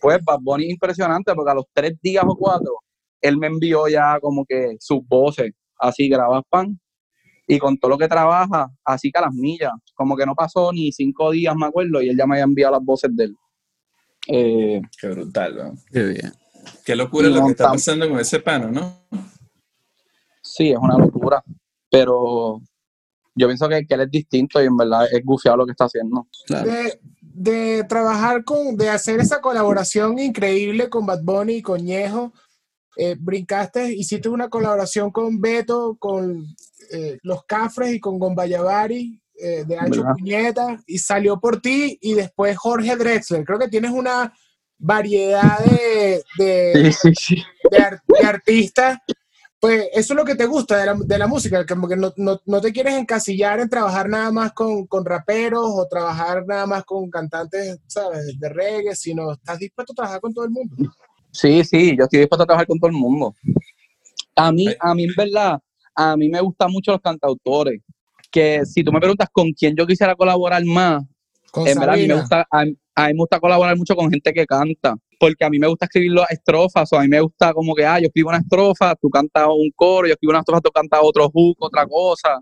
[0.00, 2.72] pues, Bad Bunny es impresionante, porque a los tres días o cuatro,
[3.20, 6.78] él me envió ya como que sus voces, así grabas pan,
[7.46, 10.72] y con todo lo que trabaja, así que a las millas, como que no pasó
[10.72, 13.36] ni cinco días, me acuerdo, y él ya me había enviado las voces de él.
[14.28, 15.74] Eh, Qué brutal, ¿no?
[15.92, 16.32] Qué bien.
[16.84, 19.02] Qué locura lo que está pasando con ese pano, ¿no?
[20.40, 21.42] sí, es una locura,
[21.90, 22.60] pero
[23.34, 25.86] yo pienso que, que él es distinto y en verdad es gufiado lo que está
[25.86, 26.26] haciendo.
[26.46, 26.70] Claro.
[26.70, 32.32] de, de trabajar con, de hacer esa colaboración increíble con Bad Bunny y con Ñejo,
[32.96, 36.46] eh, brincaste, hiciste una colaboración con Beto, con
[36.90, 40.14] eh, Los Cafres y con Gombayavari eh, de Ancho ¿Verdad?
[40.18, 43.44] Puñeta, y salió por ti, y después Jorge Drexler.
[43.44, 44.32] Creo que tienes una
[44.78, 47.42] variedad de, de, sí, sí.
[47.70, 48.98] de, ar- de artistas.
[49.58, 52.12] Pues eso es lo que te gusta de la, de la música, como que no,
[52.16, 56.66] no, no te quieres encasillar en trabajar nada más con, con raperos o trabajar nada
[56.66, 60.74] más con cantantes, ¿sabes?, de reggae, sino estás dispuesto a trabajar con todo el mundo.
[61.32, 63.34] Sí, sí, yo estoy dispuesto a trabajar con todo el mundo.
[64.36, 65.58] A mí, a mí en verdad,
[65.94, 67.80] a mí me gustan mucho los cantautores.
[68.30, 71.02] Que si tú me preguntas con quién yo quisiera colaborar más,
[71.50, 73.94] Con en verdad a mí, me gusta, a, mí- a mí me gusta colaborar mucho
[73.94, 74.94] con gente que canta.
[75.18, 77.84] Porque a mí me gusta escribir las estrofas, o a mí me gusta como que,
[77.86, 81.00] ah, yo escribo una estrofa, tú cantas un coro, yo escribo una estrofa, tú cantas
[81.02, 82.40] otro hook, otra cosa.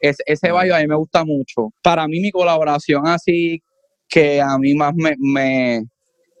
[0.00, 1.70] Es, ese vibe a mí me gusta mucho.
[1.82, 3.62] Para mí mi colaboración así
[4.08, 5.82] que a mí más me, me,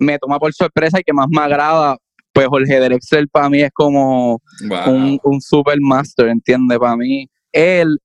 [0.02, 1.96] me toma por sorpresa y que más me agrada,
[2.32, 4.90] pues Jorge Drexler para mí es como Wow.
[4.94, 6.78] un, un super master, ¿entiendes?
[6.78, 7.98] Para mí, él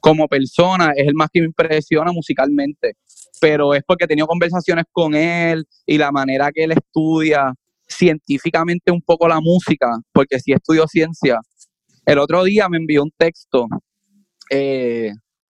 [0.00, 2.94] como persona es el más que me impresiona musicalmente,
[3.40, 7.52] pero es porque he tenido conversaciones con él y la manera que él estudia
[7.86, 11.38] científicamente un poco la música, porque sí estudió ciencia.
[12.06, 13.66] El otro día me envió un texto,
[14.50, 15.12] eh,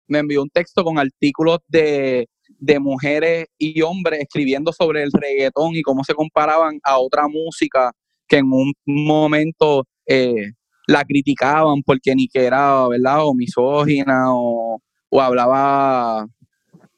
[0.07, 2.27] me envió un texto con artículos de,
[2.59, 7.93] de mujeres y hombres escribiendo sobre el reggaetón y cómo se comparaban a otra música
[8.29, 10.53] que en un momento eh,
[10.87, 13.27] la criticaban porque ni que era, ¿verdad?
[13.27, 16.27] O misógina o, o hablaba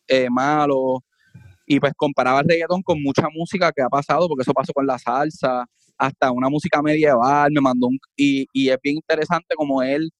[0.08, 1.00] eh, malo.
[1.66, 4.86] Y pues comparaba el reggaetón con mucha música que ha pasado, porque eso pasó con
[4.86, 5.64] la salsa,
[5.98, 7.98] hasta una música medieval, me mandó un...
[8.16, 10.10] Y, y es bien interesante como él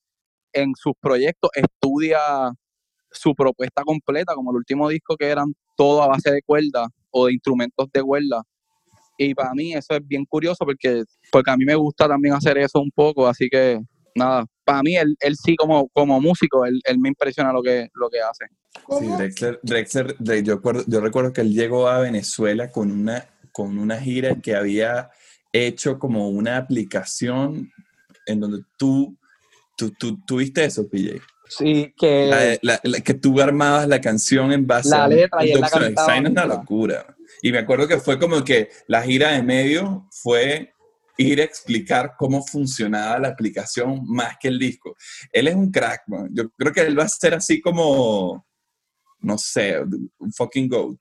[0.53, 2.19] en sus proyectos estudia
[3.15, 7.27] su propuesta completa, como el último disco que eran todo a base de cuerdas o
[7.27, 8.43] de instrumentos de cuerda.
[9.17, 12.59] Y para mí eso es bien curioso porque, porque a mí me gusta también hacer
[12.59, 13.81] eso un poco, así que
[14.15, 17.89] nada, para mí él, él sí como, como músico, él, él me impresiona lo que,
[17.95, 18.47] lo que hace.
[18.99, 19.07] Sí.
[19.17, 23.79] Drexler, Drexler, Dre- yo, acuerdo- yo recuerdo que él llegó a Venezuela con una, con
[23.79, 25.11] una gira que había
[25.53, 27.71] hecho como una aplicación
[28.27, 29.17] en donde tú,
[29.77, 31.21] tú, tú, tuviste eso, PJ.
[31.49, 32.59] Sí, que...
[33.05, 35.09] que tú armabas la canción en base la a...
[35.09, 36.17] letra y la cantaba.
[36.17, 37.17] Es una locura.
[37.43, 40.73] Y me acuerdo que fue como que la gira de medio fue
[41.17, 44.97] ir a explicar cómo funcionaba la aplicación más que el disco.
[45.33, 46.29] Él es un crack, man.
[46.33, 48.47] Yo creo que él va a ser así como,
[49.21, 49.81] no sé,
[50.19, 50.99] un fucking goat.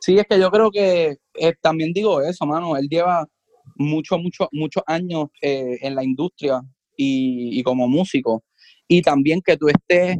[0.00, 2.76] Sí, es que yo creo que eh, también digo eso, mano.
[2.76, 3.26] Él lleva
[3.76, 6.62] muchos, muchos, muchos años eh, en la industria
[6.96, 8.44] y, y como músico.
[8.88, 10.16] Y también que tú estés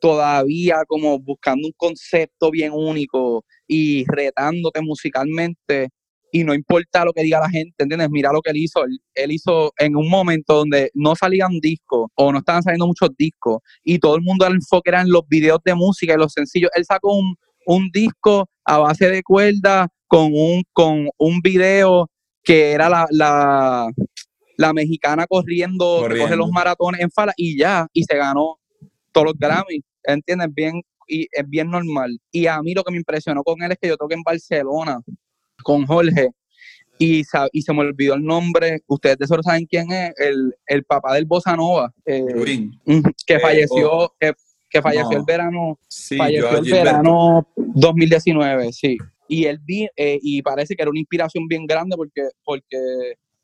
[0.00, 5.88] todavía como buscando un concepto bien único y retándote musicalmente
[6.32, 8.08] y no importa lo que diga la gente, ¿entiendes?
[8.10, 8.82] Mira lo que él hizo.
[9.14, 13.58] Él, hizo en un momento donde no salían discos o no estaban saliendo muchos discos
[13.84, 16.70] y todo el mundo el enfoque era en los videos de música y los sencillos.
[16.74, 22.08] Él sacó un, un disco a base de cuerda con un, con un video
[22.42, 23.88] que era la,
[24.62, 26.24] la mexicana corriendo, corriendo.
[26.24, 28.58] coge los maratones en fala y ya, y se ganó
[29.12, 30.48] todos los Grammy, ¿entiendes?
[30.54, 32.18] Bien, y es bien normal.
[32.30, 35.00] Y a mí lo que me impresionó con él es que yo toqué en Barcelona
[35.62, 36.30] con Jorge
[36.98, 37.22] y,
[37.52, 41.14] y, se me olvidó el nombre, ustedes de eso saben quién es, el, el papá
[41.14, 42.24] del Bossa Nova, eh,
[43.26, 44.14] que falleció, oh.
[44.20, 45.78] que, falleció el verano,
[46.16, 48.96] falleció el verano 2019, sí.
[49.26, 52.76] Y él vi, eh, y parece que era una inspiración bien grande porque, porque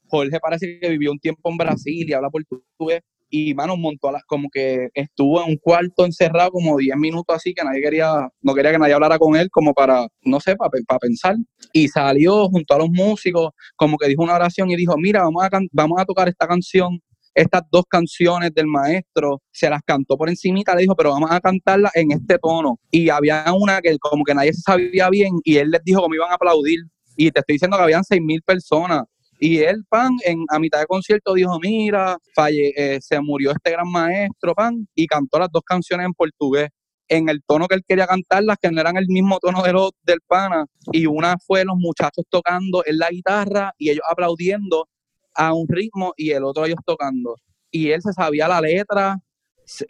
[0.09, 4.23] Jorge parece que vivió un tiempo en Brasil y habla portugués y mano montó la,
[4.27, 8.55] como que estuvo en un cuarto encerrado como 10 minutos así que nadie quería no
[8.55, 11.37] quería que nadie hablara con él como para no sé para, para pensar
[11.73, 15.45] y salió junto a los músicos como que dijo una oración y dijo mira vamos
[15.45, 17.01] a vamos a tocar esta canción
[17.35, 21.41] estas dos canciones del maestro, se las cantó por encimita, le dijo, pero vamos a
[21.41, 22.81] cantarla en este tono.
[22.91, 26.17] Y había una que como que nadie se sabía bien y él les dijo cómo
[26.17, 26.81] iban a aplaudir.
[27.17, 29.05] Y te estoy diciendo que habían seis mil personas
[29.39, 33.71] y él, pan, en, a mitad de concierto dijo, mira, falle, eh, se murió este
[33.71, 36.71] gran maestro, pan, y cantó las dos canciones en portugués,
[37.09, 39.93] en el tono que él quería cantarlas, que no eran el mismo tono de los,
[40.03, 40.67] del pana.
[40.93, 44.89] Y una fue los muchachos tocando en la guitarra y ellos aplaudiendo
[45.35, 47.37] a un ritmo y el otro ellos tocando.
[47.71, 49.17] Y él se sabía la letra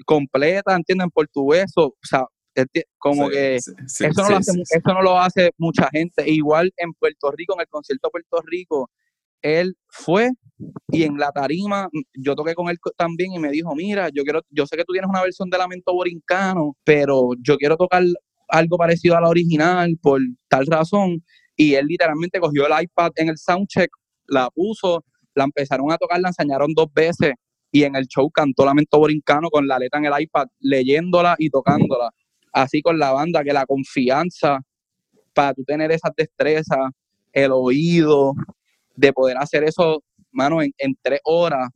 [0.05, 1.07] completa, ¿entienden?
[1.07, 2.27] En portugués, o, sea,
[2.99, 3.73] como que eso,
[4.17, 6.29] no lo hace, eso no lo hace mucha gente.
[6.29, 8.91] igual en Puerto Rico, en el concierto de Puerto Rico,
[9.43, 10.31] él fue
[10.91, 14.43] y en la tarima yo toqué con él también y me dijo, mira, yo quiero,
[14.51, 18.03] yo sé que tú tienes una versión de Lamento Borincano, pero yo quiero tocar
[18.49, 21.23] algo parecido a la original por tal razón.
[21.57, 23.91] Y él literalmente cogió el iPad en el soundcheck,
[24.27, 27.35] la puso, la empezaron a tocar, la enseñaron dos veces
[27.71, 31.51] y en el show cantó Lamento Borincano con la letra en el iPad, leyéndola y
[31.51, 32.11] tocándola.
[32.53, 34.61] Así con la banda, que la confianza
[35.35, 36.79] para tú tener esas destrezas,
[37.33, 38.33] el oído,
[38.99, 41.71] de poder hacer eso, mano, en, tres horas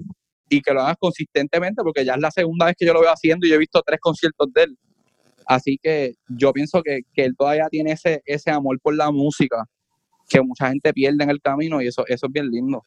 [0.49, 3.11] y que lo hagas consistentemente, porque ya es la segunda vez que yo lo veo
[3.11, 4.79] haciendo y yo he visto tres conciertos de él.
[5.47, 9.65] Así que yo pienso que, él todavía tiene ese, ese amor por la música
[10.29, 12.85] que mucha gente pierde en el camino y eso, eso es bien lindo.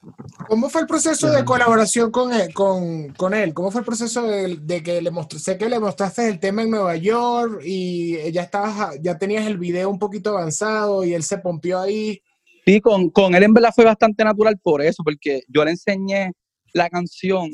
[0.47, 2.53] ¿Cómo fue el proceso de colaboración con él?
[2.53, 3.53] Con, con él?
[3.53, 6.71] ¿Cómo fue el proceso de, que le mostré, sé que le mostraste el tema en
[6.71, 11.37] Nueva York y ya estabas, ya tenías el video un poquito avanzado y él se
[11.37, 12.21] pompió ahí?
[12.65, 16.31] Sí, con, con él en verdad fue bastante natural por eso, porque yo le enseñé
[16.73, 17.49] la canción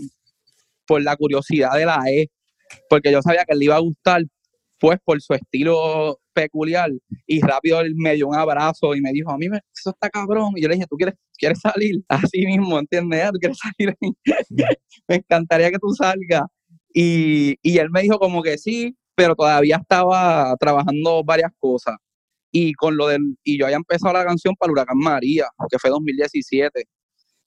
[0.87, 2.29] por la curiosidad de la E,
[2.89, 4.23] porque yo sabía que le iba a gustar,
[4.79, 6.91] pues por su estilo peculiar,
[7.27, 10.09] y rápido él me dio un abrazo y me dijo, a mí me, eso está
[10.09, 12.01] cabrón, y yo le dije, ¿tú quieres, quieres salir?
[12.33, 13.31] Así mismo, ¿entiendes?
[13.33, 13.95] ¿Tú quieres salir?
[15.07, 16.43] me encantaría que tú salgas.
[16.93, 21.95] Y, y él me dijo como que sí, pero todavía estaba trabajando varias cosas
[22.51, 25.79] y con lo del y yo había empezado la canción para el huracán María, que
[25.79, 26.83] fue 2017.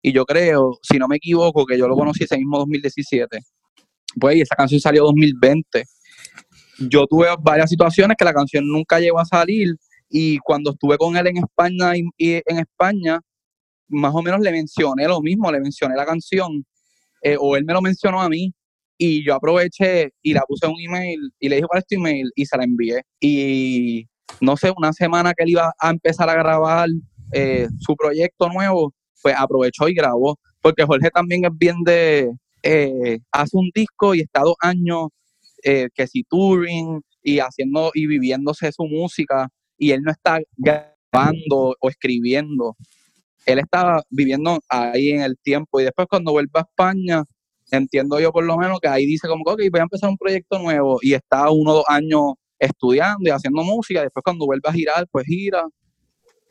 [0.03, 3.39] Y yo creo, si no me equivoco, que yo lo conocí ese mismo 2017.
[4.21, 5.85] Pues esa canción salió 2020.
[6.91, 9.77] Yo tuve varias situaciones que la canción nunca llegó a salir
[10.09, 13.21] y cuando estuve con él en España y, en España
[13.89, 16.65] más o menos le mencioné lo mismo, le mencioné la canción
[17.23, 18.53] eh, o él me lo mencionó a mí
[18.99, 22.31] y yo aproveché y la puse un email y le dije cuál es tu email
[22.35, 24.07] y se la envié y
[24.41, 26.89] no sé, una semana que él iba a empezar a grabar
[27.33, 32.31] eh, su proyecto nuevo, pues aprovechó y grabó, porque Jorge también es bien de,
[32.63, 35.09] eh, hace un disco y está dos años
[35.63, 41.75] eh, que si touring y haciendo y viviéndose su música y él no está grabando
[41.79, 42.77] o escribiendo,
[43.47, 45.81] él está viviendo ahí en el tiempo.
[45.81, 47.25] Y después cuando vuelve a España,
[47.71, 50.17] entiendo yo por lo menos que ahí dice como que, ok, voy a empezar un
[50.17, 54.69] proyecto nuevo y está uno o dos años estudiando y haciendo música, después cuando vuelve
[54.69, 55.67] a girar, pues gira,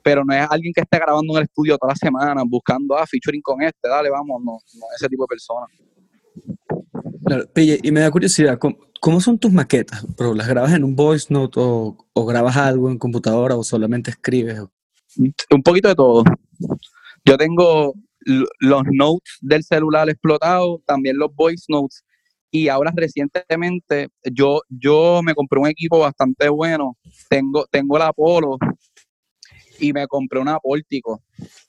[0.04, 3.06] pero no es alguien que esté grabando en el estudio toda la semana buscando, ah,
[3.08, 5.68] featuring con este, dale, vamos, no, no ese tipo de persona.
[7.26, 10.06] Claro, Pille, y me da curiosidad, ¿cómo, cómo son tus maquetas?
[10.18, 14.12] ¿Pero las grabas en un voice note o, o grabas algo en computadora o solamente
[14.12, 14.62] escribes?
[15.18, 16.24] Un poquito de todo.
[17.24, 17.94] Yo tengo
[18.26, 22.04] los notes del celular explotados, también los voice notes.
[22.56, 26.96] Y ahora recientemente yo, yo me compré un equipo bastante bueno.
[27.28, 28.60] Tengo, tengo el Apollo
[29.80, 31.24] y me compré una Pórtico.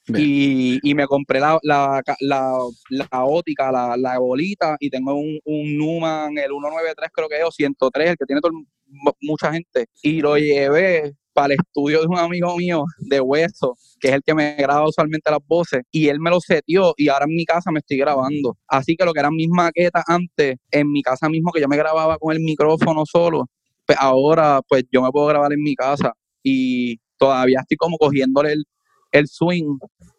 [0.09, 2.59] Y, y me compré la, la, la,
[2.91, 7.45] la ótica, la, la bolita, y tengo un, un Numan, el 193 creo que es,
[7.45, 8.53] o 103, el que tiene todo
[9.23, 9.87] mucha gente.
[10.03, 14.23] Y lo llevé para el estudio de un amigo mío de hueso, que es el
[14.23, 17.45] que me graba usualmente las voces, y él me lo setió y ahora en mi
[17.45, 18.57] casa me estoy grabando.
[18.69, 21.77] Así que lo que eran mis maquetas antes, en mi casa mismo, que yo me
[21.77, 23.47] grababa con el micrófono solo,
[23.85, 28.53] pues ahora pues yo me puedo grabar en mi casa y todavía estoy como cogiéndole
[28.53, 28.65] el,
[29.13, 29.79] el swing,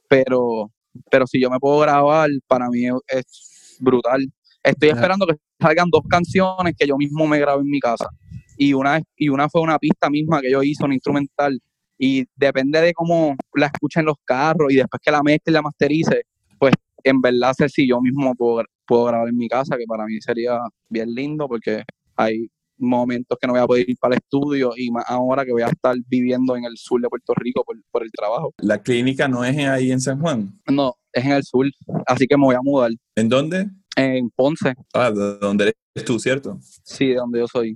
[0.09, 0.71] pero,
[1.09, 4.25] pero si yo me puedo grabar, para mí es, brutal.
[4.63, 8.09] Estoy esperando que salgan dos canciones que yo mismo me grabo en mi casa.
[8.57, 11.59] Y una, y una fue una pista misma que yo hice, una instrumental.
[11.97, 15.61] Y depende de cómo la escuchen los carros y después que la mezcle y la
[15.61, 16.23] masterice,
[16.59, 20.05] pues en verdad sé si yo mismo puedo, puedo grabar en mi casa, que para
[20.05, 21.83] mí sería bien lindo porque
[22.17, 25.53] hay momentos que no voy a poder ir para el estudio y más ahora que
[25.53, 28.53] voy a estar viviendo en el sur de Puerto Rico por, por el trabajo.
[28.57, 30.51] La clínica no es ahí en San Juan.
[30.67, 31.67] No, es en el sur,
[32.05, 32.91] así que me voy a mudar.
[33.15, 33.69] ¿En dónde?
[33.95, 36.57] En Ponce, Ah, de donde eres tú, ¿cierto?
[36.83, 37.73] sí, de donde yo soy.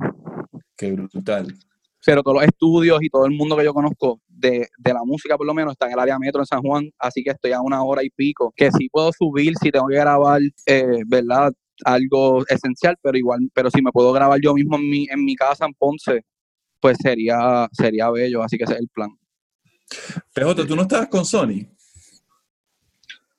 [0.79, 1.53] Qué brutal.
[2.05, 5.35] Pero todos los estudios y todo el mundo que yo conozco de, de la música,
[5.37, 7.59] por lo menos, está en el área metro en San Juan, así que estoy a
[7.59, 8.53] una hora y pico.
[8.55, 11.51] Que sí puedo subir si tengo que grabar, eh, ¿verdad?
[11.83, 15.35] Algo esencial, pero igual, pero si me puedo grabar yo mismo en mi, en mi
[15.35, 16.21] casa en Ponce,
[16.79, 19.09] pues sería, sería bello, así que ese es el plan.
[20.33, 21.67] PJ, ¿tú no estabas con Sony?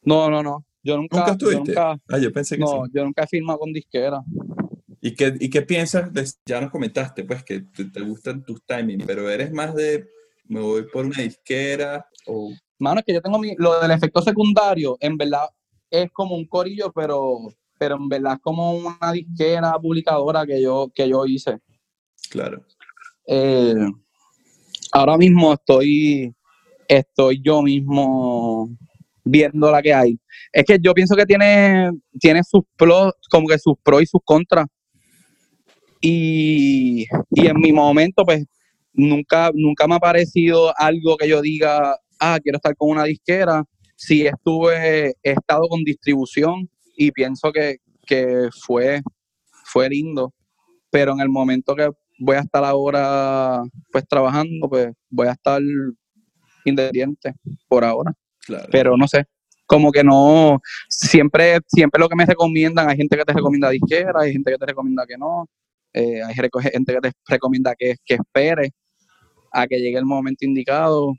[0.02, 0.64] No, no, no.
[0.82, 1.58] Yo nunca, ¿Nunca yo estuviste?
[1.74, 2.90] nunca, Ah, yo pensé que no, sí.
[2.94, 4.20] yo nunca he firmado con disquera.
[5.00, 6.12] ¿Y qué, ¿Y qué piensas?
[6.12, 10.06] de- ya nos comentaste, pues, que te, te gustan tus timings, pero eres más de,
[10.44, 12.52] me voy por una disquera o...
[12.78, 15.48] Mano, es que yo tengo mi, lo del efecto secundario, en verdad
[15.90, 17.38] es como un corillo, pero,
[17.78, 21.58] pero en verdad es como una disquera publicadora que yo, que yo hice.
[22.30, 22.64] Claro.
[23.26, 23.74] Eh,
[24.92, 26.34] ahora mismo estoy,
[26.88, 28.70] estoy yo mismo
[29.24, 30.18] viendo la que hay.
[30.52, 34.20] Es que yo pienso que tiene, tiene sus pros, como que sus pros y sus
[34.24, 34.66] contras.
[36.00, 38.44] Y, y en mi momento, pues,
[38.92, 43.64] nunca, nunca me ha parecido algo que yo diga, ah, quiero estar con una disquera.
[43.96, 49.02] Sí estuve, he estado con distribución y pienso que, que fue,
[49.64, 50.32] fue lindo.
[50.90, 55.60] Pero en el momento que voy a estar ahora, pues, trabajando, pues, voy a estar
[56.64, 57.34] independiente
[57.68, 58.12] por ahora
[58.46, 58.68] Claro.
[58.72, 59.24] pero no sé,
[59.66, 64.20] como que no, siempre, siempre lo que me recomiendan, hay gente que te recomienda disquera,
[64.20, 65.46] hay gente que te recomienda que no,
[65.92, 68.70] eh, hay gente que te recomienda que, que espere
[69.52, 71.12] a que llegue el momento indicado,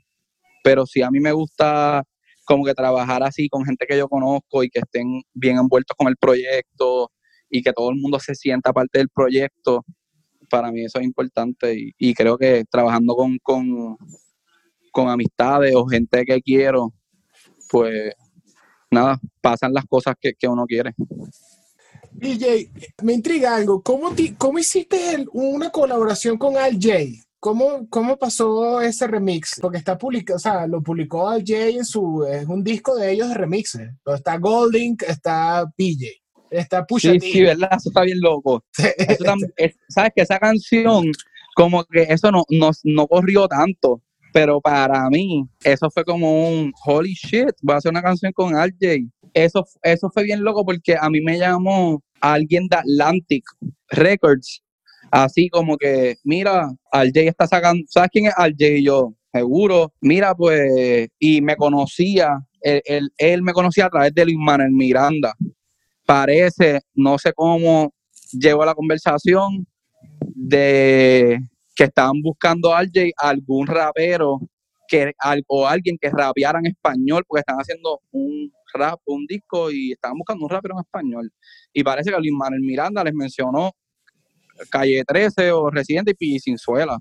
[0.64, 2.02] pero sí a mí me gusta
[2.44, 6.08] como que trabajar así con gente que yo conozco y que estén bien envueltos con
[6.08, 7.10] el proyecto
[7.50, 9.84] y que todo el mundo se sienta parte del proyecto,
[10.48, 13.96] para mí eso es importante y, creo que trabajando con, con,
[14.90, 16.92] con amistades o gente que quiero,
[17.70, 18.14] pues
[18.90, 20.94] nada, pasan las cosas que uno quiere.
[22.10, 22.70] DJ,
[23.02, 23.82] me intriga algo.
[23.82, 26.94] ¿Cómo, ti- cómo hiciste el- una colaboración con Al J?
[27.40, 29.58] ¿Cómo, ¿Cómo pasó ese remix?
[29.60, 33.12] Porque está publicado, o sea, lo publicó Al J en su, es un disco de
[33.12, 33.90] ellos de remixes.
[34.06, 36.06] Está Goldink, está PJ,
[36.50, 37.26] está Pusha Sí, T.
[37.32, 37.70] sí, ¿verdad?
[37.76, 38.62] Eso está bien loco.
[38.78, 41.04] Eso tam- es- Sabes que esa canción,
[41.56, 44.00] como que eso no, no, no corrió tanto,
[44.32, 48.54] pero para mí, eso fue como un holy shit, voy a hacer una canción con
[48.54, 49.08] RJ.
[49.34, 53.44] Eso, eso fue bien loco porque a mí me llamó alguien de Atlantic
[53.88, 54.62] Records,
[55.10, 58.78] así como que, mira, RJ está sacando, ¿sabes quién es RJ?
[58.78, 62.28] Y yo, seguro, mira, pues, y me conocía,
[62.60, 65.34] él, él, él me conocía a través de Luis Manuel Miranda.
[66.06, 67.92] Parece, no sé cómo
[68.32, 69.66] llegó a la conversación
[70.34, 71.40] de
[71.76, 74.40] que estaban buscando a RJ algún rapero
[74.88, 79.70] que, al- o alguien que rapeara en español, porque están haciendo un rap, un disco
[79.70, 81.32] y estaban buscando un rapero en español.
[81.72, 83.72] Y parece que Luis Manuel Miranda les mencionó
[84.70, 86.98] Calle 13 o Residente y Cinzuela.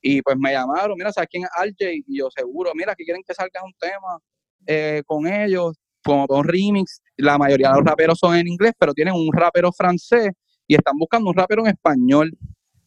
[0.00, 2.04] Y pues me llamaron, mira, ¿sabes quién es RJ?
[2.06, 4.18] Y yo, seguro, mira, que quieren que salga un tema
[4.66, 7.02] eh, con ellos, como con remix.
[7.16, 10.30] La mayoría de los raperos son en inglés, pero tienen un rapero francés
[10.66, 12.32] y están buscando un rapero en español.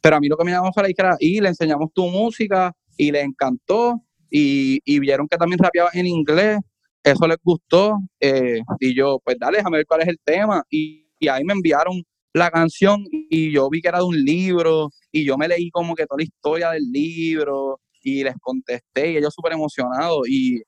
[0.02, 3.12] Pero a mí lo que me llamó fue la y le enseñamos tu música y
[3.12, 6.60] le encantó y, y vieron que también rapeaba en inglés.
[7.06, 10.64] Eso les gustó eh, y yo, pues dale, déjame ver cuál es el tema.
[10.72, 12.02] Y, y ahí me enviaron
[12.34, 15.94] la canción y yo vi que era de un libro y yo me leí como
[15.94, 20.64] que toda la historia del libro y les contesté y ellos súper emocionados y,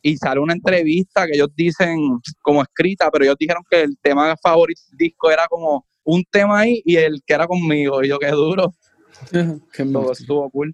[0.00, 1.98] y sale una entrevista que ellos dicen
[2.40, 6.60] como escrita, pero ellos dijeron que el tema favorito del disco era como un tema
[6.60, 8.72] ahí y el que era conmigo y yo qué duro,
[9.72, 10.72] Qué todo estuvo cool.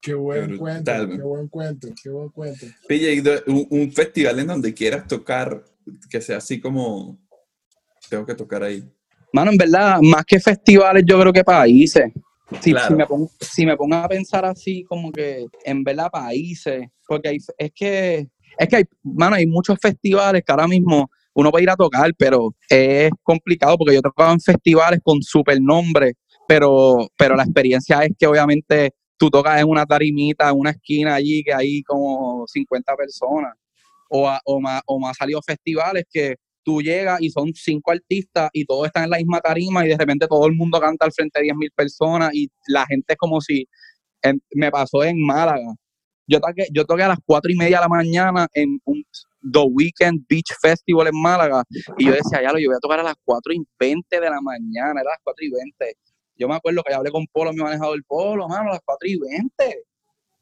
[0.00, 2.66] Qué buen Qué cuento, qué buen cuento, qué buen cuento.
[2.88, 5.64] De- un, un festival en donde quieras tocar,
[6.08, 7.18] que sea así como,
[8.08, 8.84] tengo que tocar ahí.
[9.32, 12.12] Mano, en verdad, más que festivales, yo creo que países.
[12.60, 12.88] Si, Claro.
[12.88, 17.28] si, me pongo, si me pongo a pensar así, como que en verdad países, porque
[17.28, 18.28] hay- es que,
[18.58, 22.10] es que hay, mano, hay muchos festivales que ahora mismo uno puede ir a tocar,
[22.16, 26.14] pero es complicado porque yo tocaba en festivales con super nombres,
[26.46, 31.14] pero, pero la experiencia es que obviamente tú tocas en una tarimita, en una esquina
[31.16, 33.54] allí que hay como 50 personas,
[34.10, 35.16] o, a- más, o más
[35.46, 39.84] festivales que tú llegas y son cinco artistas y todos están en la misma tarima
[39.86, 43.14] y de repente todo el mundo canta al frente de 10.000 personas y la gente
[43.14, 43.66] es como si
[44.22, 45.74] en- me pasó en Málaga.
[46.26, 49.04] Yo toqué, yo toqué a las cuatro y media de la mañana en un
[49.52, 51.62] The Weekend Beach Festival en Málaga
[51.98, 54.30] y yo decía, ya lo, yo voy a tocar a las 4 y 20 de
[54.30, 55.94] la mañana, era las 4 y 20.
[56.38, 59.08] Yo me acuerdo que yo hablé con Polo, mi manejador, Polo, mano, a las 4
[59.08, 59.84] y 20.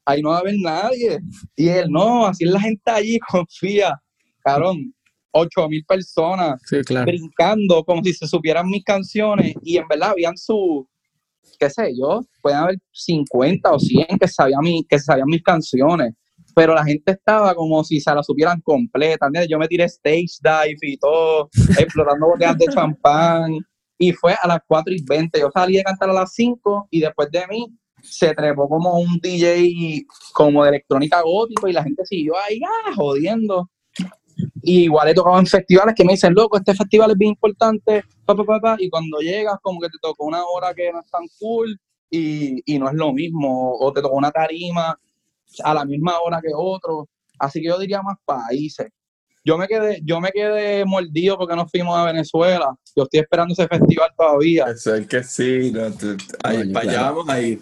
[0.05, 1.19] Ahí no va a haber nadie.
[1.57, 4.01] Y él, no, así es la gente allí, confía.
[4.45, 4.95] Cabrón,
[5.33, 7.07] 8 mil personas Sí, claro.
[7.07, 10.89] brincando como si se supieran mis canciones y en verdad habían su,
[11.59, 16.15] qué sé yo, pueden haber 50 o 100 que sabían, mi, que sabían mis canciones,
[16.55, 19.29] pero la gente estaba como si se la supieran completa.
[19.49, 23.59] Yo me tiré stage dive y todo, explorando botellas de champán
[23.99, 27.01] y fue a las 4 y 20, yo salí a cantar a las 5 y
[27.01, 27.67] después de mí
[28.03, 32.93] se trepó como un DJ como de electrónica gótico y la gente siguió ahí ah,
[32.95, 33.71] jodiendo.
[34.63, 38.05] Y igual he tocado en festivales que me dicen, loco, este festival es bien importante,
[38.27, 41.01] pa, pa, pa, pa", y cuando llegas como que te tocó una hora que no
[41.01, 41.79] es tan cool
[42.11, 44.99] y, y no es lo mismo, o te tocó una tarima
[45.65, 48.89] a la misma hora que otro, así que yo diría más países.
[49.47, 53.53] Yo me quedé, yo me quedé mordido porque no fuimos a Venezuela, yo estoy esperando
[53.53, 54.65] ese festival todavía.
[54.65, 57.61] Eso es que sí, no, tú- ahí, para allá vamos ahí.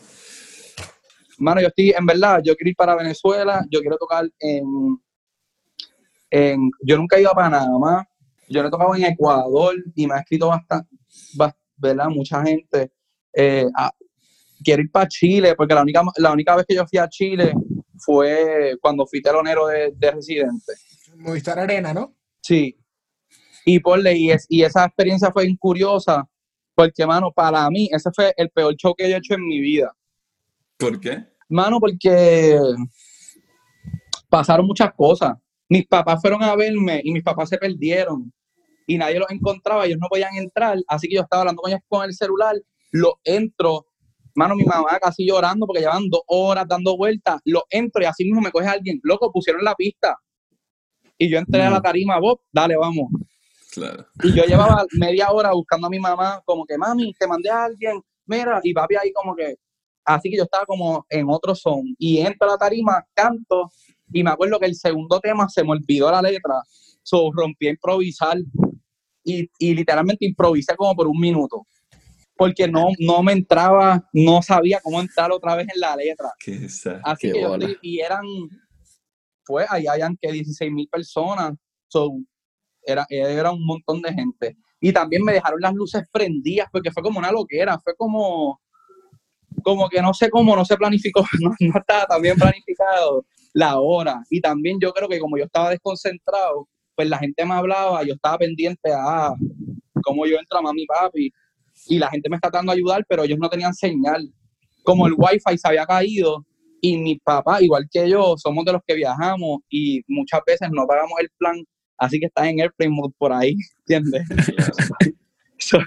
[1.37, 4.65] Mano, yo estoy, en verdad, yo quiero ir para Venezuela, yo quiero tocar en,
[6.31, 8.09] en yo nunca he ido a Panamá,
[8.49, 10.89] yo no he tocado en Ecuador y me ha escrito bastante,
[11.77, 12.09] ¿verdad?
[12.09, 12.93] Mucha gente.
[13.35, 13.93] Eh, a-
[14.65, 17.53] quiero ir para Chile, porque la única, la única vez que yo fui a Chile
[17.99, 20.73] fue cuando fui telonero de, de Residente.
[21.17, 22.15] Movistar Arena, ¿no?
[22.43, 22.77] Sí.
[23.65, 26.29] Y por ley, y, es- y esa experiencia fue bien curiosa,
[26.75, 29.61] porque, mano, para mí, ese fue el peor show que yo he hecho en mi
[29.61, 29.95] vida.
[30.77, 31.25] ¿Por qué?
[31.49, 32.59] Mano, porque
[34.29, 35.35] pasaron muchas cosas.
[35.69, 38.33] Mis papás fueron a verme y mis papás se perdieron
[38.87, 41.81] y nadie los encontraba, ellos no podían entrar, así que yo estaba hablando con ellos
[41.89, 42.55] con el celular,
[42.93, 43.87] lo entro,
[44.35, 48.25] mano, mi mamá casi llorando porque llevan dos horas dando vueltas, lo entro y así
[48.25, 50.19] mismo me coge alguien, loco, pusieron la pista.
[51.25, 51.83] Y yo entré a la No.
[51.83, 53.09] tarima, Bob, dale, vamos.
[53.73, 54.07] Claro.
[54.23, 57.65] Y yo llevaba media hora buscando a mi mamá, como que, mami, te mandé a
[57.65, 59.57] alguien, mira, y papi ahí como que,
[60.05, 61.83] así que yo estaba como en otro son.
[61.99, 63.71] Y entro a la tarima, canto,
[64.13, 66.55] y me acuerdo que el segundo tema se me olvidó la letra,
[67.03, 68.37] so rompí a improvisar,
[69.25, 71.67] y, y literalmente improvisé como por un minuto,
[72.37, 76.33] porque no, no me entraba, no sabía cómo entrar otra vez en la letra.
[76.39, 76.69] Qué
[77.03, 78.25] Así Qué que yo y eran,
[79.47, 81.55] pues ahí hayan que 16 mil personas,
[81.89, 82.11] so,
[82.83, 84.57] era, era un montón de gente.
[84.81, 88.61] Y también me dejaron las luces prendidas porque fue como una loquera, fue como,
[89.63, 93.25] como que no sé cómo, no se planificó, no, no estaba tan bien planificado
[93.55, 94.23] la hora.
[94.31, 98.15] Y también yo creo que como yo estaba desconcentrado, pues la gente me hablaba, yo
[98.15, 99.35] estaba pendiente a
[100.03, 101.33] cómo yo entro a mami papi,
[101.87, 104.33] y la gente me está tratando de ayudar, pero ellos no tenían señal.
[104.83, 106.45] Como el wifi se había caído,
[106.89, 110.87] y mi papá, igual que yo, somos de los que viajamos y muchas veces no
[110.87, 111.57] pagamos el plan,
[111.99, 113.55] así que está en airplane mode por ahí,
[113.87, 114.23] ¿entiendes?
[115.59, 115.79] so,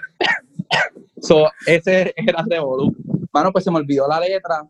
[1.22, 2.92] so, ese era Revolu.
[3.34, 4.64] Mano, pues se me olvidó la letra.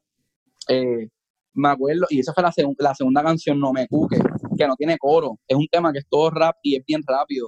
[0.69, 1.07] eh,
[1.53, 4.19] me acuerdo, y esa fue la, segun- la segunda canción, No Me Cuque,
[4.57, 5.39] que no tiene coro.
[5.47, 7.47] Es un tema que es todo rap y es bien rápido.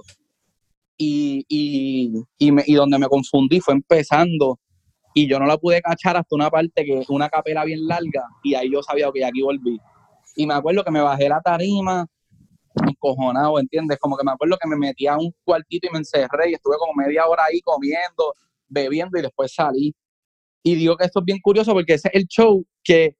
[0.96, 4.58] Y, y, y, me- y donde me confundí fue empezando
[5.14, 8.54] y yo no la pude cachar hasta una parte que una capela bien larga y
[8.54, 9.78] ahí yo sabía que aquí volví.
[10.36, 12.06] Y me acuerdo que me bajé la tarima
[12.86, 13.98] encojonado, ¿entiendes?
[13.98, 16.76] Como que me acuerdo que me metí a un cuartito y me encerré y estuve
[16.78, 18.34] como media hora ahí comiendo,
[18.68, 19.92] bebiendo y después salí.
[20.62, 23.16] Y digo que esto es bien curioso porque ese es el show que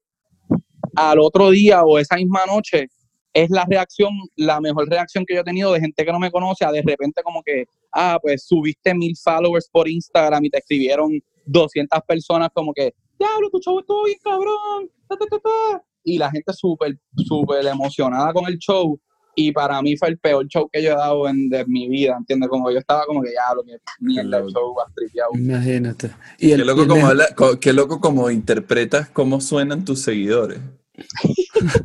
[0.95, 2.87] al otro día o esa misma noche
[3.33, 6.31] es la reacción, la mejor reacción que yo he tenido de gente que no me
[6.31, 10.59] conoce a de repente como que ah, pues subiste mil followers por Instagram y te
[10.59, 11.11] escribieron
[11.45, 15.83] 200 personas como que, diablo, tu show estuvo bien cabrón, ta, ta, ta, ta".
[16.03, 18.99] y la gente súper, súper emocionada con el show.
[19.33, 22.15] Y para mí fue el peor show que yo he dado en de mi vida,
[22.17, 22.49] ¿entiendes?
[22.49, 25.31] Como yo estaba como que, ya, lo que mierda el show, vas tripeado.
[25.35, 26.11] Imagínate.
[26.37, 29.39] Y Qué el, loco, y el como mejor- habla- co- qué loco como interpretas cómo
[29.39, 30.59] suenan tus seguidores.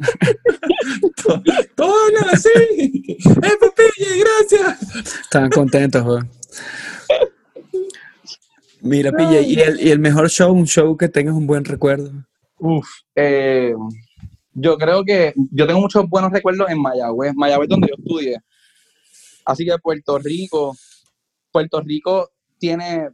[1.22, 1.42] To-
[1.74, 2.48] Todos hablan así.
[3.18, 4.96] ¡Eh, Pepille, gracias!
[5.22, 6.28] Estaban contentos, weón.
[8.86, 12.10] Mira, pilla, y el, y el mejor show, un show que tengas un buen recuerdo.
[12.58, 13.74] Uf, eh,
[14.54, 17.34] yo creo que yo tengo muchos buenos recuerdos en Mayagüez.
[17.34, 18.38] Mayagüez es donde yo estudié.
[19.44, 20.74] Así que Puerto Rico,
[21.52, 23.10] Puerto Rico tiene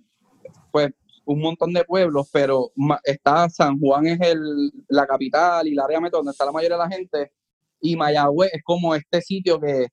[0.71, 0.91] pues
[1.25, 2.71] un montón de pueblos, pero
[3.05, 6.77] está San Juan es el, la capital y el área metro donde está la mayoría
[6.77, 7.33] de la gente.
[7.81, 9.87] Y Mayagüez es como este sitio que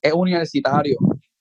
[0.00, 0.96] es universitario.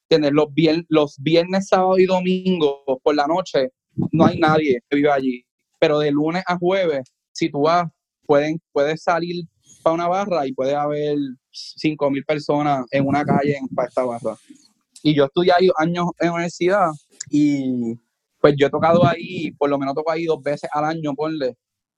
[0.10, 0.32] ¿Entiendes?
[0.34, 3.70] Los, vier- los viernes, sábado y domingo por la noche
[4.12, 5.46] no hay nadie que vive allí.
[5.80, 7.90] Pero de lunes a jueves, si tú vas,
[8.26, 9.46] pueden, puedes salir
[9.84, 11.18] para una barra y puede haber
[11.52, 14.38] 5 mil personas en una calle en, para esta barra.
[15.04, 16.90] Y yo estudié ahí años en universidad
[17.30, 17.96] y
[18.40, 21.56] pues yo he tocado ahí, por lo menos toco ahí dos veces al año, ponle.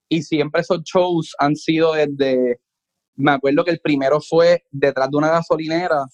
[0.09, 2.59] Y siempre esos shows han sido desde,
[3.15, 6.05] me acuerdo que el primero fue detrás de una gasolinera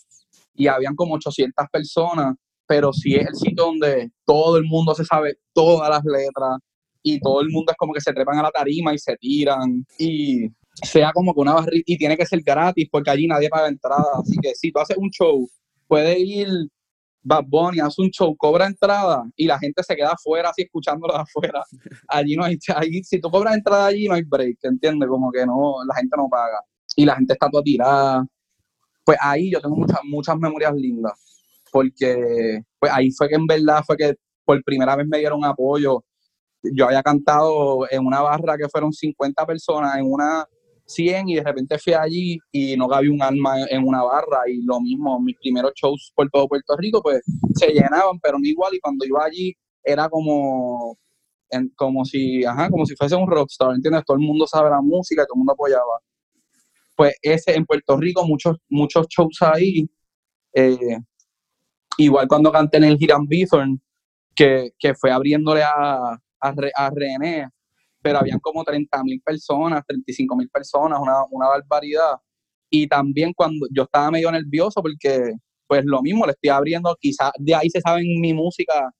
[0.53, 2.35] y habían como 800 personas,
[2.71, 6.57] pero sí es el sitio donde todo el mundo se sabe todas las letras
[7.03, 9.85] y todo el mundo es como que se trepan a la tarima y se tiran
[9.99, 10.47] y
[10.81, 14.05] sea como que una barrita y tiene que ser gratis porque allí nadie paga entrada,
[14.17, 15.45] así que si tú haces un show,
[15.85, 16.47] puede ir
[17.21, 21.13] Bad Bunny, hace un show, cobra entrada y la gente se queda afuera así escuchándolo
[21.13, 21.63] de afuera.
[22.07, 25.09] Allí no hay, allí, si tú cobras entrada allí no hay break, ¿entiendes?
[25.09, 26.61] Como que no, la gente no paga
[26.95, 28.25] y la gente está toda tirada.
[29.03, 31.31] Pues ahí yo tengo muchas, muchas memorias lindas
[31.71, 34.15] porque pues ahí fue que en verdad fue que
[34.45, 36.03] por primera vez me dieron apoyo.
[36.63, 40.45] Yo había cantado en una barra que fueron 50 personas, en una
[40.85, 44.61] 100 y de repente fui allí y no cabía un alma en, una barra y
[44.63, 47.21] lo mismo, mis primeros shows por todo Puerto Rico pues
[47.55, 49.53] se llenaban, pero no igual y cuando iba allí
[49.83, 50.97] era como
[51.75, 54.03] como si, ajá, como si fuese un rockstar, ¿entiendes?
[54.05, 55.99] Todo el mundo sabe la música, todo el mundo apoyaba.
[56.95, 59.89] Pues ese en Puerto Rico muchos muchos shows ahí
[60.53, 60.97] eh,
[62.03, 63.81] igual cuando canté en el Hiram Bithorn,
[64.35, 67.47] que, que fue abriéndole a, a, Re- a René,
[68.01, 72.15] pero habían como 30 mil personas, 35 mil personas, una, una barbaridad.
[72.69, 75.33] Y también cuando yo estaba medio nervioso porque,
[75.67, 78.91] pues lo mismo, le estoy abriendo, quizás de ahí se saben mi música,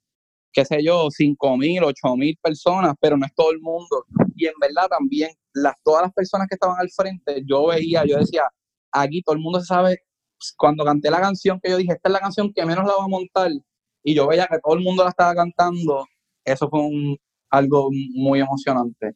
[0.54, 4.06] qué sé yo, 5 mil, 8 mil personas, pero no es todo el mundo.
[4.36, 8.18] Y en verdad también, las, todas las personas que estaban al frente, yo veía, yo
[8.18, 8.43] decía,
[8.91, 9.99] aquí todo el mundo se sabe
[10.58, 13.06] cuando canté la canción que yo dije, esta es la canción que menos la voy
[13.06, 13.52] a montar,
[14.04, 16.06] y yo veía que todo el mundo la estaba cantando,
[16.44, 17.18] eso fue un-
[17.50, 19.12] algo muy emocionante.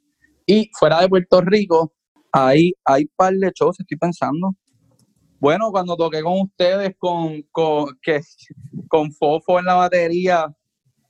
[0.45, 1.93] Y fuera de Puerto Rico,
[2.32, 4.53] hay, hay par de shows, estoy pensando.
[5.39, 8.19] Bueno, cuando toqué con ustedes, con, con, que,
[8.88, 10.53] con Fofo en la batería,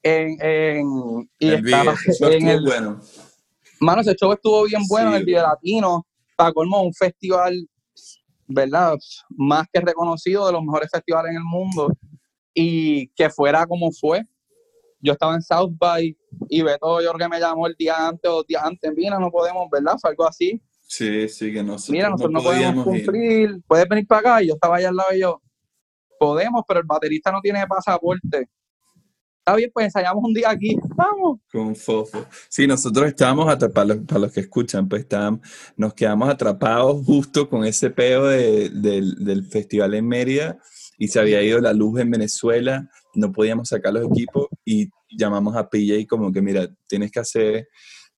[0.04, 0.88] en, en,
[1.40, 3.00] y El video, estaba eso en el, bueno.
[3.80, 6.06] Mano, ese show estuvo bien bueno Sí, en el Video Latino.
[6.36, 7.68] Para colmo, un festival,
[8.48, 8.96] ¿verdad?
[9.30, 11.92] Más que reconocido de los mejores festivales en el mundo.
[12.54, 14.24] Y que fuera como fue.
[15.02, 16.18] Yo estaba en South by
[16.50, 18.92] y Beto yo creo que me llamó el día antes o días antes.
[18.96, 19.96] Mira, no podemos, ¿verdad?
[20.02, 20.62] Fue algo así.
[20.88, 23.06] Sí, sí, que nosotros, Mira, nosotros no, podemos ir.
[23.06, 23.62] cumplir.
[23.68, 24.44] Puedes venir para acá.
[24.44, 25.42] Y yo estaba allá al lado y yo,
[26.20, 28.50] podemos, pero el baterista no tiene pasaporte.
[29.48, 30.76] Está bien, pues ensayamos un día aquí.
[30.96, 31.40] Vamos.
[31.52, 32.26] Con Fofo.
[32.50, 35.42] Sí, nosotros estábamos atrapados, para los que escuchan, pues estábamos,
[35.78, 40.58] nos quedamos atrapados justo con ese peo de- del, del festival en Mérida
[40.98, 45.56] y se había ido la luz en Venezuela, no podíamos sacar los equipos y llamamos
[45.56, 47.68] a PJ como que, mira, tienes que hacer,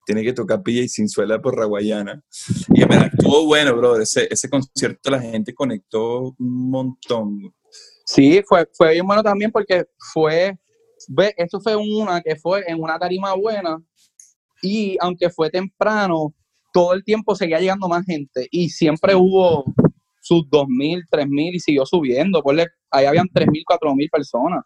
[0.06, 2.22] tienes que tocar PJ sin suela por Raguayana.
[2.72, 7.52] Y en verdad, estuvo bueno, brother, ese, ese concierto la gente conectó un montón.
[8.04, 10.56] Sí, fue, fue bien bueno también porque fue,
[11.08, 13.78] ve, eso fue una que fue en una tarima buena
[14.62, 16.34] y aunque fue temprano,
[16.72, 19.64] todo el tiempo seguía llegando más gente y siempre hubo
[20.20, 22.42] sus 2.000, 3.000 y siguió subiendo.
[22.42, 24.64] Ponle, ahí habían 3.000, 4.000 personas.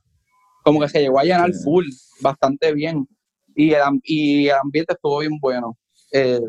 [0.64, 1.86] Como que se llegó a llenar full,
[2.20, 3.06] bastante bien.
[3.54, 5.76] Y el, am- y el ambiente estuvo bien bueno.
[6.12, 6.40] Eh,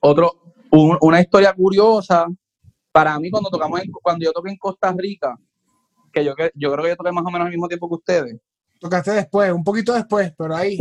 [0.00, 0.32] otro,
[0.70, 2.26] un- una historia curiosa,
[2.92, 5.36] para mí cuando tocamos en- cuando yo toqué en Costa Rica,
[6.12, 7.94] que yo, que- yo creo que yo toqué más o menos al mismo tiempo que
[7.96, 8.40] ustedes,
[8.80, 10.78] Tocaste después, un poquito después, pero ahí.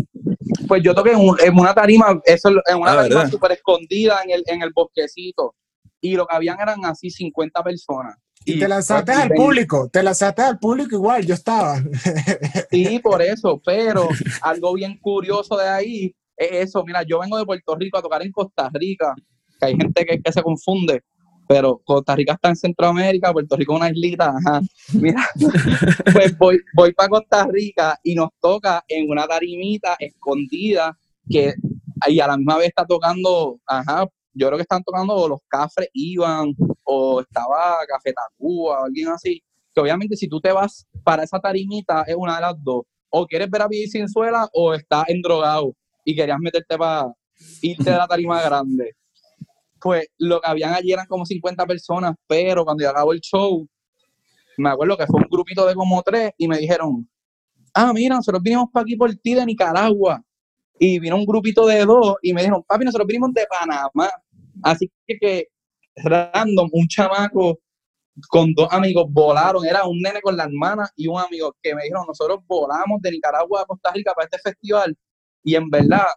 [0.67, 4.19] pues yo toqué en, un- en una tarima, eso, en una Ah, tarima súper escondida
[4.23, 5.55] en el, en el bosquecito,
[6.01, 8.15] y lo que habían eran así 50 personas.
[8.47, 11.81] Y te lanzaste al público, te lanzaste al público igual, yo estaba.
[12.69, 14.09] Sí, por eso, pero
[14.41, 16.83] algo bien curioso de ahí es eso.
[16.85, 19.15] Mira, yo vengo de Puerto Rico a tocar en Costa Rica,
[19.59, 21.01] que hay gente que, que se confunde,
[21.47, 24.61] pero Costa Rica está en Centroamérica, Puerto Rico es una islita, ajá.
[24.93, 25.23] Mira,
[26.13, 30.97] pues voy, voy para Costa Rica y nos toca en una tarimita escondida
[31.29, 31.53] que
[32.07, 35.89] y a la misma vez está tocando, ajá, yo creo que están tocando los Cafres
[35.93, 39.41] Iban o estaba Café Tacuba o alguien así,
[39.73, 43.25] que obviamente si tú te vas para esa tarimita es una de las dos, o
[43.25, 45.73] quieres ver a sin suela o estás endrogado
[46.03, 47.13] y querías meterte para
[47.61, 48.93] irte de la tarima grande.
[49.85, 53.69] Pues lo que habían allí eran como 50 personas, pero cuando yo acabo el show,
[54.57, 57.07] me acuerdo que fue un grupito de como tres y me dijeron,
[57.71, 60.23] ah, mira, nosotros vinimos para aquí por ti de Nicaragua.
[60.79, 64.09] Y vino un grupito de dos y me dijeron, papi, nosotros vinimos de Panamá.
[64.63, 65.47] Así que, que
[65.97, 67.59] random, un chamaco
[68.27, 71.83] con dos amigos volaron, era un nene con la hermana y un amigo que me
[71.83, 74.97] dijeron, nosotros volamos de Nicaragua a Costa Rica para este festival
[75.43, 76.07] y en verdad,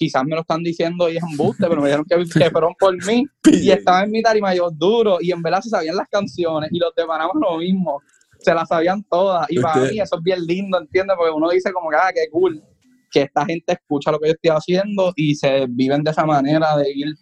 [0.00, 2.96] quizás me lo están diciendo y es embuste, pero me dijeron que, que fueron por
[3.04, 6.70] mí y estaba en mi tarima yo duro y en verdad se sabían las canciones
[6.72, 8.00] y los de Panamá lo mismo,
[8.38, 11.14] se las sabían todas y para mí eso es bien lindo, ¿entiendes?
[11.18, 12.64] Porque uno dice como que, ah, qué cool
[13.10, 16.76] que esta gente escucha lo que yo estoy haciendo y se viven de esa manera
[16.78, 17.14] de ir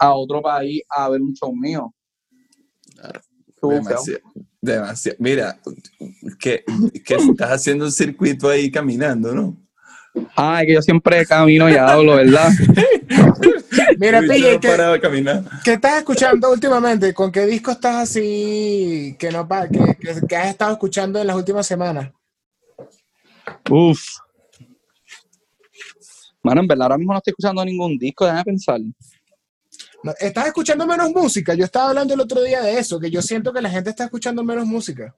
[0.00, 1.94] a otro país a ver un show mío.
[2.96, 3.20] Claro.
[4.60, 5.58] Demasiado, Mira,
[6.38, 6.64] que,
[7.04, 9.63] que estás haciendo un circuito ahí caminando, ¿no?
[10.36, 12.50] Ay, que yo siempre camino y hablo, ¿verdad?
[13.98, 14.76] Mira, Pille, ¿qué,
[15.64, 17.12] ¿qué estás escuchando últimamente?
[17.14, 21.36] ¿Con qué disco estás así que, no, que, que, que has estado escuchando en las
[21.36, 22.10] últimas semanas?
[23.70, 24.00] Uf,
[26.44, 28.78] Mano, en verdad ahora mismo no estoy escuchando ningún disco, déjame pensar.
[30.20, 31.54] estás escuchando menos música.
[31.54, 34.04] Yo estaba hablando el otro día de eso, que yo siento que la gente está
[34.04, 35.16] escuchando menos música.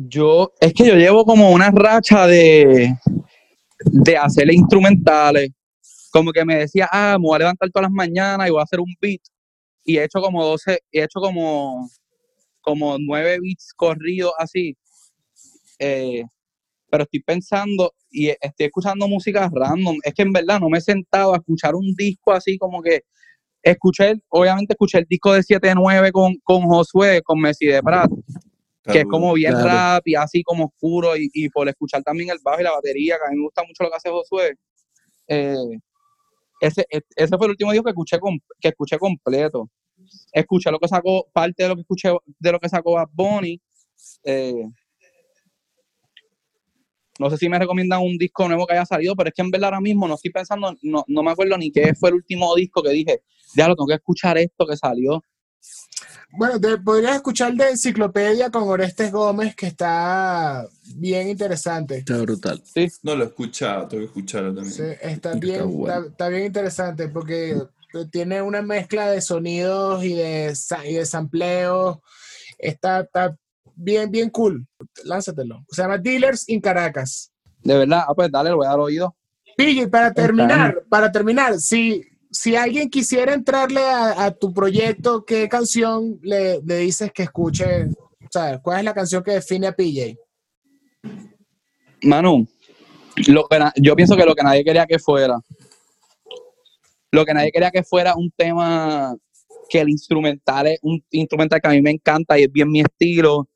[0.00, 2.94] Yo, es que yo llevo como una racha de,
[3.80, 5.50] de hacerle instrumentales.
[6.12, 8.62] Como que me decía, ah, me voy a levantar todas las mañanas y voy a
[8.62, 9.20] hacer un beat.
[9.84, 11.90] Y he hecho como 12, he hecho como,
[12.60, 14.76] como 9 beats corridos así.
[15.80, 16.22] Eh,
[16.88, 19.96] pero estoy pensando y estoy escuchando música random.
[20.04, 23.02] Es que en verdad no me he sentado a escuchar un disco así como que
[23.62, 28.10] escuché, obviamente escuché el disco de 7-9 con, con Josué, con Messi de Prat,
[28.90, 32.60] que es como bien rap y así como oscuro y, por escuchar también el bajo
[32.60, 34.56] y la batería, que a mí me gusta mucho lo que hace Josué.
[35.26, 35.78] Eh,
[36.60, 38.18] ese, e, ese fue el último disco que escuché,
[38.60, 39.70] que escuché completo.
[40.32, 43.60] Escuché lo que sacó, parte de lo que escuché de lo que sacó Bad Bunny.
[44.24, 44.64] Eh,
[47.18, 49.50] no sé si me recomiendan un disco nuevo que haya salido, pero es que en
[49.50, 52.54] verdad ahora mismo no estoy pensando, no, no me acuerdo ni qué fue el último
[52.54, 53.22] disco que dije,
[53.56, 55.22] ya lo tengo que escuchar esto que salió.
[56.30, 61.98] Bueno, te, podrías escuchar de Enciclopedia con Orestes Gómez, que está bien interesante.
[61.98, 62.62] Está brutal.
[62.64, 62.86] Sí.
[63.02, 64.74] No lo he escuchado, tengo que escucharlo también.
[64.74, 67.56] Sí, está, bien, está, bien interesante porque
[68.10, 70.54] tiene una mezcla de sonidos y de,
[70.84, 72.02] y de sampleo.
[72.58, 73.34] Está, está,
[73.74, 74.66] bien, bien cool.
[75.04, 75.64] Lánzatelo.
[75.70, 77.32] Se llama Dealers in Caracas.
[77.62, 79.16] De verdad, ah, pues dale, lo voy a dar oído.
[79.56, 86.18] Pille, para terminar, para terminar, si, si alguien quisiera entrarle a, tu proyecto, ¿qué canción
[86.22, 87.86] le, dices que escuche?
[87.86, 90.16] O sea, ¿cuál es la canción que define a PJ?
[92.02, 92.46] Manu,
[93.28, 95.38] lo que yo pienso que lo que nadie quería que fuera,
[97.10, 99.16] lo que nadie quería que fuera un tema
[99.68, 102.80] que el instrumental es un instrumental que a mí me encanta y es bien mi
[102.80, 103.48] estilo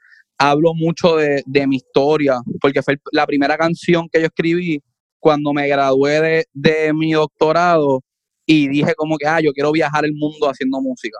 [0.42, 4.82] hablo mucho de, mi historia, porque fue la primera canción que yo escribí
[5.20, 8.02] cuando me gradué de, mi doctorado
[8.52, 11.18] y dije como que, ah, yo quiero viajar el mundo haciendo música.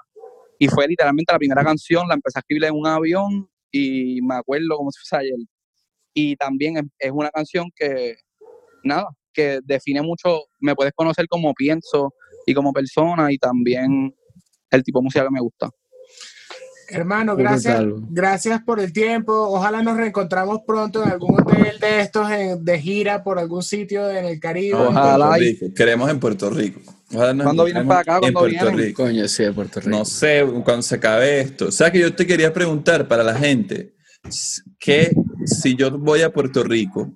[0.58, 4.34] Y fue literalmente la primera canción, la empecé a escribir en un avión y me
[4.34, 5.38] acuerdo como si fuese ayer.
[6.12, 8.16] Y también es, una canción que,
[8.84, 12.12] nada, que define mucho, me puedes conocer como pienso
[12.44, 14.14] y como persona y también
[14.70, 15.70] el tipo de música que me gusta.
[16.88, 19.32] Hermano, gracias, gracias por el tiempo.
[19.32, 22.28] Ojalá nos reencontramos pronto en algún hotel de estos
[22.60, 24.74] de gira por algún sitio en el Caribe.
[24.74, 25.38] Ojalá.
[25.74, 26.82] Queremos en Puerto Rico.
[27.12, 28.18] ¿Cuándo vienen para acá?
[28.20, 29.02] ¿Cuándo Puerto Rico.
[29.04, 29.90] Coño, sí, de Puerto Rico.
[29.90, 31.66] No sé, cuando se acabe esto.
[31.68, 33.94] O sea que yo te quería preguntar para la gente
[34.78, 35.12] que
[35.44, 37.12] si yo voy a Puerto Rico,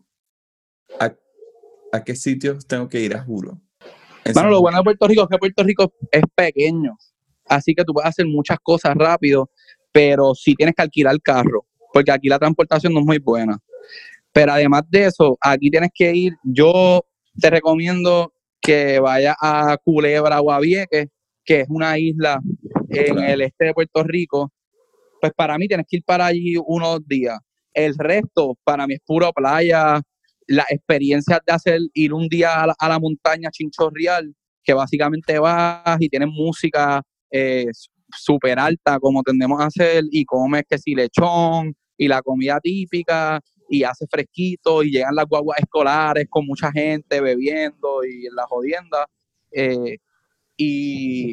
[1.00, 1.12] ¿a,
[1.92, 3.60] a qué sitios tengo que ir a juro?
[4.34, 6.96] Bueno, lo bueno de Puerto Rico es que Puerto Rico es pequeño
[7.48, 9.50] así que tú puedes hacer muchas cosas rápido,
[9.92, 13.58] pero sí tienes que alquilar el carro, porque aquí la transportación no es muy buena.
[14.32, 17.04] Pero además de eso, aquí tienes que ir, yo
[17.40, 18.32] te recomiendo
[18.66, 21.06] que vayas a Culebra o a Vieques,
[21.44, 22.40] que es una isla
[22.88, 24.50] en el este de Puerto Rico,
[25.20, 27.38] pues para mí tienes que ir para allí unos días.
[27.72, 30.00] El resto, para mí es puro playa,
[30.48, 35.38] las experiencias de hacer, ir un día a la, a la montaña chinchorreal, que básicamente
[35.38, 37.00] vas y tienes música
[37.30, 37.66] eh,
[38.08, 43.40] súper alta, como tendemos a hacer, y comes que si lechón, y la comida típica,
[43.68, 48.46] y hace fresquito, y llegan las guaguas escolares con mucha gente bebiendo y en la
[48.46, 49.06] jodienda.
[49.52, 49.98] eh,
[50.58, 51.32] y,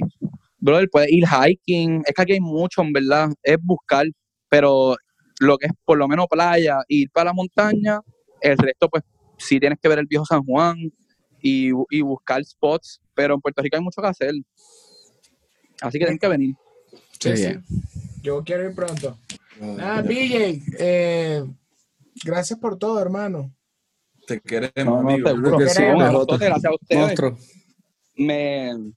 [0.57, 4.05] brother, puedes ir hiking, es que aquí hay mucho, en verdad, es buscar,
[4.49, 4.95] pero
[5.39, 8.01] lo que es por lo menos playa, ir para la montaña,
[8.41, 9.03] el resto, pues,
[9.37, 10.77] sí tienes que ver el viejo San Juan
[11.41, 14.33] y, y buscar spots, pero en Puerto Rico hay mucho que hacer.
[15.81, 16.55] Así que tienen que venir.
[17.19, 17.53] Sí, sí.
[18.21, 19.17] Yo quiero ir pronto.
[19.79, 21.43] Ah, BJ, eh,
[22.23, 23.53] gracias por todo, hermano.
[24.25, 25.29] Te queremos, No, no, amigo.
[25.29, 25.57] seguro.
[25.57, 25.97] que sí, Queremos.
[25.97, 26.11] No, PJ.
[26.13, 27.01] nosotros, gracias a ustedes.
[27.01, 27.37] Monstruo.
[28.15, 28.93] me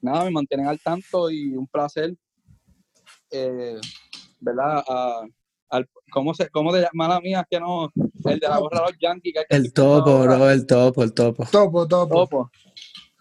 [0.00, 2.14] nada me mantienen al tanto y un placer
[3.30, 3.80] eh,
[4.40, 5.22] verdad a,
[5.70, 7.90] al, cómo se cómo de mala mía es que no
[8.24, 11.02] el de la gorra de los Yankees que hay que El topo, bro, el topo,
[11.02, 11.44] el topo.
[11.50, 12.14] Topo, topo.
[12.14, 12.50] topo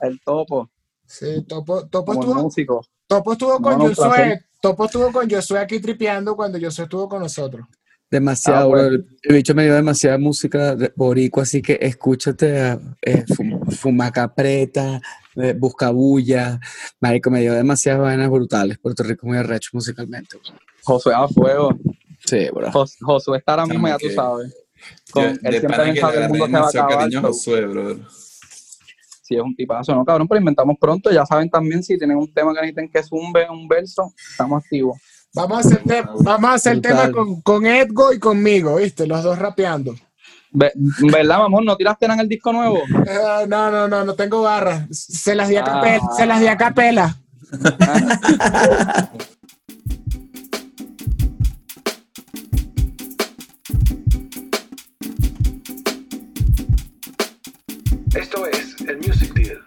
[0.02, 0.70] el topo
[1.08, 4.46] Sí, Topo, Topo como estuvo, músico Topo estuvo con No, no, un Josué.
[4.62, 7.68] Topo estuvo con Josué aquí tripeando cuando Josué estuvo con nosotros.
[8.12, 8.98] Demasiado, Ah, bueno.
[9.00, 9.06] bro.
[9.24, 15.02] El bicho me dio demasiada música de boricua, así que escúchate a eh, Fum- Fumacapreta,
[15.36, 16.60] eh, Buscabulla.
[17.02, 18.78] Marico, me dio demasiadas vainas brutales.
[18.78, 20.38] Puerto Rico muy arrecho musicalmente.
[20.38, 20.56] bro.
[20.84, 21.76] Josué a fuego
[22.26, 22.72] Sí, bro.
[22.72, 24.54] Jos- Josué está ahora mismo ya tú sabes
[25.12, 27.28] con, Yo- él de siempre que el mundo se va a demasiado acabar cariño so-
[27.28, 27.98] Josué, brother.
[29.24, 30.28] si es un tipazo, ¿no, cabrón?
[30.28, 31.12] Pero inventamos pronto.
[31.12, 35.00] Ya saben también si tienen un tema que necesiten que zumbe un verso, estamos activos.
[35.36, 39.06] Vamos a hacer, te- vamos a hacer tema con, con Edgo y conmigo, ¿viste?
[39.06, 39.94] Los dos rapeando.
[40.52, 40.72] Ve-
[41.12, 41.66] ¿Verdad, mamón?
[41.66, 42.78] ¿No tiraste nada en el disco nuevo?
[43.06, 44.86] Eh, no, no, no, no tengo barras.
[44.92, 45.66] Se las di a Ah.
[45.66, 46.00] capela.
[46.16, 47.18] Se las di a capela.
[58.16, 59.65] Esto es el Music Deal.